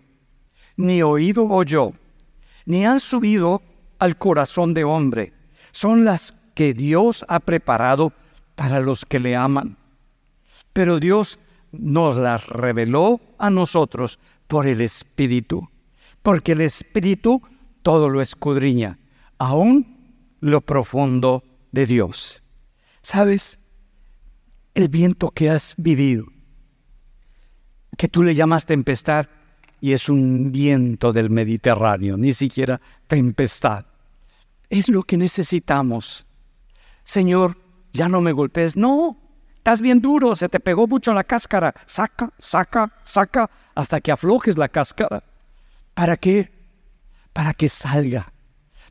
[0.78, 1.92] ni oído oyó,
[2.64, 3.60] ni han subido
[3.98, 5.34] al corazón de hombre,
[5.70, 8.14] son las que Dios ha preparado
[8.54, 9.76] para los que le aman.
[10.72, 11.38] Pero Dios
[11.72, 15.68] nos las reveló a nosotros por el Espíritu,
[16.26, 17.40] porque el Espíritu
[17.82, 18.98] todo lo escudriña,
[19.38, 22.42] aún lo profundo de Dios.
[23.00, 23.60] ¿Sabes?
[24.74, 26.26] El viento que has vivido,
[27.96, 29.26] que tú le llamas tempestad,
[29.80, 33.86] y es un viento del Mediterráneo, ni siquiera tempestad.
[34.68, 36.26] Es lo que necesitamos.
[37.04, 37.56] Señor,
[37.92, 38.76] ya no me golpees.
[38.76, 39.16] No,
[39.54, 41.72] estás bien duro, se te pegó mucho la cáscara.
[41.86, 45.22] Saca, saca, saca, hasta que aflojes la cáscara.
[45.96, 46.52] ¿Para qué?
[47.32, 48.32] Para que salga,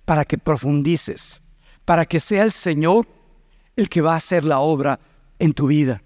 [0.04, 1.42] para que profundices,
[1.86, 3.08] para que sea el Señor
[3.78, 5.00] el que va a hacer la obra
[5.40, 6.02] en tu vida.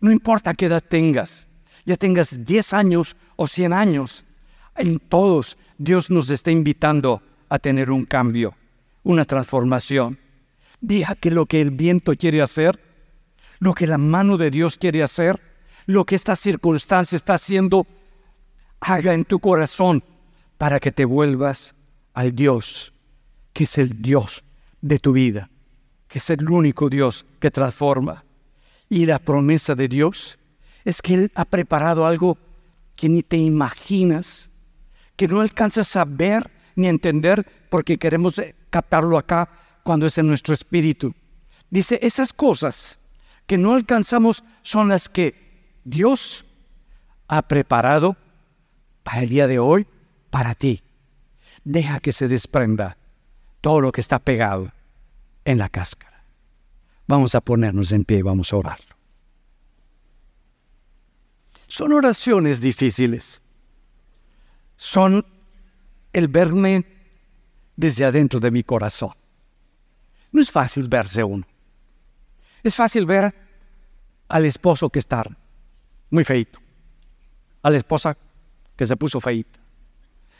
[0.00, 1.48] No importa qué edad tengas,
[1.84, 4.24] ya tengas 10 años o 100 años,
[4.76, 8.54] en todos Dios nos está invitando a tener un cambio
[9.06, 10.18] una transformación.
[10.80, 12.78] Deja que lo que el viento quiere hacer,
[13.60, 15.40] lo que la mano de Dios quiere hacer,
[15.86, 17.86] lo que esta circunstancia está haciendo,
[18.80, 20.02] haga en tu corazón
[20.58, 21.74] para que te vuelvas
[22.14, 22.92] al Dios,
[23.52, 24.42] que es el Dios
[24.80, 25.50] de tu vida,
[26.08, 28.24] que es el único Dios que transforma.
[28.88, 30.38] Y la promesa de Dios
[30.84, 32.38] es que Él ha preparado algo
[32.94, 34.50] que ni te imaginas,
[35.16, 38.40] que no alcanzas a ver ni a entender porque queremos
[38.70, 39.50] captarlo acá
[39.82, 41.14] cuando es en nuestro espíritu.
[41.70, 42.98] Dice, esas cosas
[43.46, 46.44] que no alcanzamos son las que Dios
[47.28, 48.16] ha preparado
[49.02, 49.86] para el día de hoy,
[50.36, 50.82] para ti.
[51.64, 52.98] Deja que se desprenda
[53.62, 54.70] todo lo que está pegado
[55.46, 56.24] en la cáscara.
[57.06, 58.94] Vamos a ponernos en pie y vamos a orarlo.
[61.66, 63.40] Son oraciones difíciles.
[64.76, 65.24] Son
[66.12, 66.84] el verme
[67.74, 69.14] desde adentro de mi corazón.
[70.32, 71.46] No es fácil verse uno.
[72.62, 73.34] Es fácil ver
[74.28, 75.24] al esposo que está
[76.10, 76.58] muy feito,
[77.62, 78.18] a la esposa
[78.76, 79.65] que se puso feita.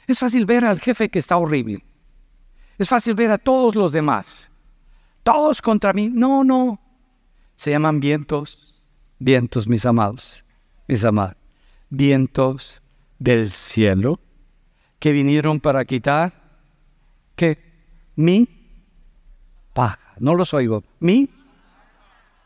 [0.06, 1.84] Es fácil ver al jefe que está horrible.
[2.78, 4.50] Es fácil ver a todos los demás.
[5.22, 6.10] Todos contra mí.
[6.12, 6.80] No, no.
[7.56, 8.76] Se llaman vientos,
[9.18, 10.44] vientos, mis amados,
[10.86, 11.36] mis amados.
[11.88, 12.82] Vientos
[13.18, 14.20] del cielo
[14.98, 16.32] que vinieron para quitar
[17.34, 17.58] que
[18.14, 18.48] mi
[19.72, 20.14] paja.
[20.18, 20.84] No los oigo.
[21.00, 21.28] Mi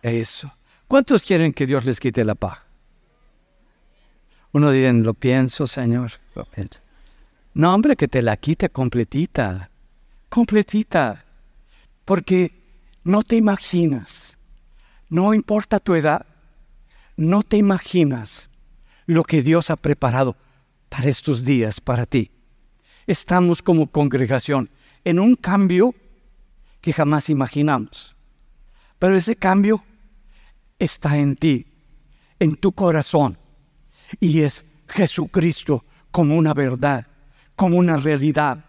[0.03, 0.53] eso.
[0.87, 2.65] ¿Cuántos quieren que Dios les quite la paja?
[4.53, 6.13] Uno dice, lo pienso, Señor.
[6.35, 6.81] Lo pienso.
[7.55, 9.71] No, hombre, que te la quite completita.
[10.29, 11.25] Completita.
[12.05, 12.53] Porque
[13.05, 14.39] no te imaginas,
[15.09, 16.27] no importa tu edad,
[17.17, 18.51] no te imaginas
[19.07, 20.37] lo que Dios ha preparado
[20.89, 22.31] para estos días, para ti.
[23.07, 24.71] Estamos como congregación
[25.05, 25.95] en un cambio
[26.81, 28.15] que jamás imaginamos.
[28.99, 29.83] Pero ese cambio
[30.79, 31.67] está en ti,
[32.39, 33.39] en tu corazón.
[34.19, 37.07] Y es Jesucristo como una verdad,
[37.61, 38.65] como una realidad,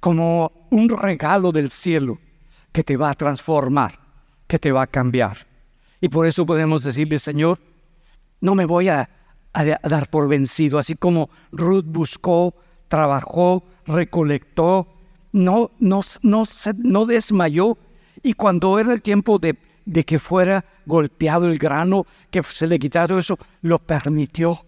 [0.00, 2.18] como un regalo del cielo
[2.72, 3.98] que te va a transformar,
[4.46, 5.46] que te va a cambiar.
[6.00, 7.58] Y por eso podemos decirle, Señor,
[8.40, 9.10] no me voy a,
[9.52, 12.54] dar por vencido, así como Ruth buscó,
[12.88, 14.88] trabajó, recolectó,
[15.32, 16.44] no, no, no,
[16.78, 17.76] no desmayó.
[18.22, 22.78] Y cuando era el tiempo de, de que fuera golpeado el grano, que se le
[22.78, 24.64] quitara eso, lo permitió.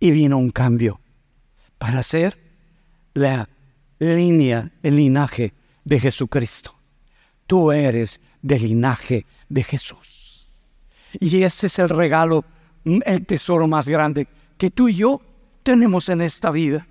[0.00, 0.98] Y vino un cambio
[1.76, 2.43] para ser
[3.14, 3.48] la
[3.98, 5.54] línea, el linaje
[5.84, 6.76] de Jesucristo.
[7.46, 10.50] Tú eres del linaje de Jesús.
[11.20, 12.44] Y ese es el regalo,
[12.84, 15.20] el tesoro más grande que tú y yo
[15.62, 16.86] tenemos en esta vida.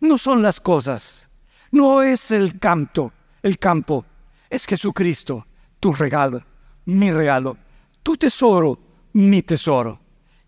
[0.00, 1.28] No son las cosas,
[1.70, 3.12] no es el canto,
[3.42, 4.04] el campo,
[4.50, 5.46] es Jesucristo,
[5.80, 6.44] tu regalo,
[6.86, 7.56] mi regalo,
[8.02, 8.78] tu tesoro,
[9.12, 10.00] mi tesoro.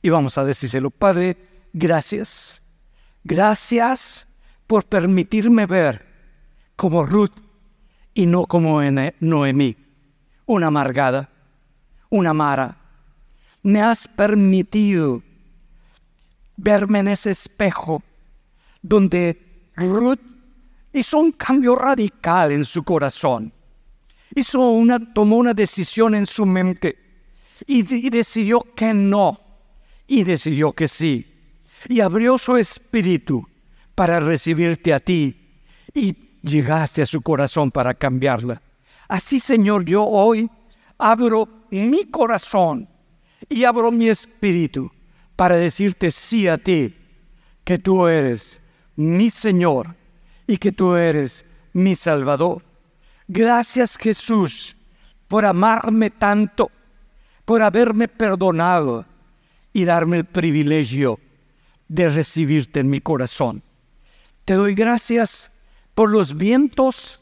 [0.03, 1.37] Y vamos a decírselo, Padre,
[1.73, 2.63] gracias,
[3.23, 4.30] gracias
[4.71, 6.07] por permitirme ver
[6.77, 7.33] como Ruth
[8.15, 8.81] y no como
[9.19, 9.77] Noemí,
[10.47, 11.29] una amargada,
[12.09, 12.79] una mara.
[13.65, 15.25] Me has permitido
[16.57, 18.01] verme en ese espejo
[18.81, 20.21] donde Ruth
[20.93, 23.53] hizo un cambio radical en su corazón.
[24.37, 26.97] Hizo una, tomó una decisión en su mente
[27.67, 29.41] y, y decidió que no
[30.07, 31.27] y decidió que sí.
[31.89, 33.50] Y abrió su espíritu
[34.01, 35.37] para recibirte a ti
[35.93, 38.63] y llegaste a su corazón para cambiarla.
[39.07, 40.51] Así, Señor, yo hoy
[40.97, 42.89] abro mi corazón
[43.47, 44.91] y abro mi espíritu
[45.37, 46.97] para decirte sí a ti,
[47.63, 48.63] que tú eres
[48.97, 49.95] mi Señor
[50.47, 51.45] y que tú eres
[51.75, 52.63] mi Salvador.
[53.29, 54.79] Gracias Jesús
[55.29, 56.71] por amarme tanto,
[57.45, 59.05] por haberme perdonado
[59.75, 61.21] y darme el privilegio
[61.87, 63.63] de recibirte en mi corazón.
[64.51, 65.53] Te doy gracias
[65.95, 67.21] por los vientos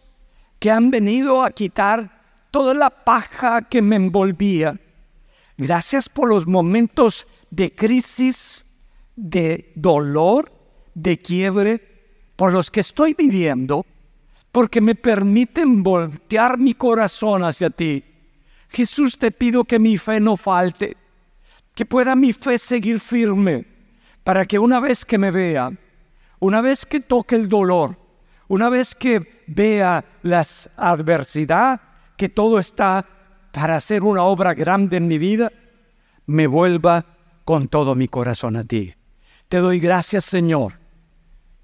[0.59, 4.81] que han venido a quitar toda la paja que me envolvía.
[5.59, 8.65] Gracias por los momentos de crisis,
[9.15, 10.51] de dolor,
[10.95, 13.85] de quiebre por los que estoy viviendo,
[14.51, 18.03] porque me permiten voltear mi corazón hacia ti.
[18.71, 20.97] Jesús, te pido que mi fe no falte,
[21.75, 23.67] que pueda mi fe seguir firme,
[24.25, 25.71] para que una vez que me vea,
[26.41, 27.97] una vez que toque el dolor,
[28.49, 30.45] una vez que vea la
[30.77, 31.81] adversidad,
[32.17, 33.07] que todo está
[33.53, 35.53] para hacer una obra grande en mi vida,
[36.27, 37.05] me vuelva
[37.45, 38.95] con todo mi corazón a ti.
[39.49, 40.75] Te doy gracias, Señor,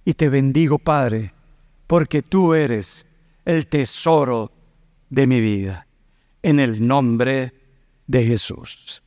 [0.05, 1.35] y te bendigo, Padre,
[1.87, 3.07] porque tú eres
[3.45, 4.53] el tesoro
[5.11, 5.87] de mi vida.
[6.43, 7.53] En el nombre
[8.07, 9.03] de Jesús.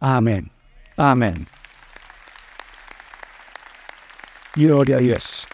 [0.00, 0.50] Amén.
[0.96, 1.46] Amén.
[4.54, 5.46] Gloria a Dios.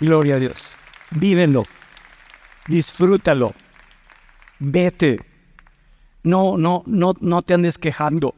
[0.00, 0.76] Gloria a Dios.
[1.10, 1.64] Vívelo.
[2.66, 3.54] Disfrútalo.
[4.58, 5.18] Vete.
[6.24, 8.34] No, no, no, no te andes quejando.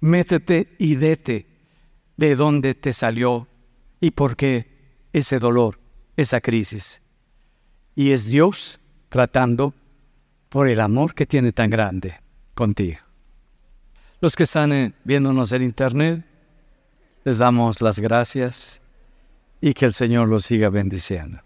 [0.00, 1.46] Métete y vete
[2.16, 3.46] de dónde te salió
[4.00, 5.78] y por qué ese dolor,
[6.16, 7.00] esa crisis.
[7.94, 9.74] Y es Dios tratando
[10.48, 12.20] por el amor que tiene tan grande
[12.54, 12.98] contigo.
[14.20, 16.24] Los que están eh, viéndonos en internet,
[17.24, 18.79] les damos las gracias
[19.60, 21.42] y que el Señor los siga bendiciendo.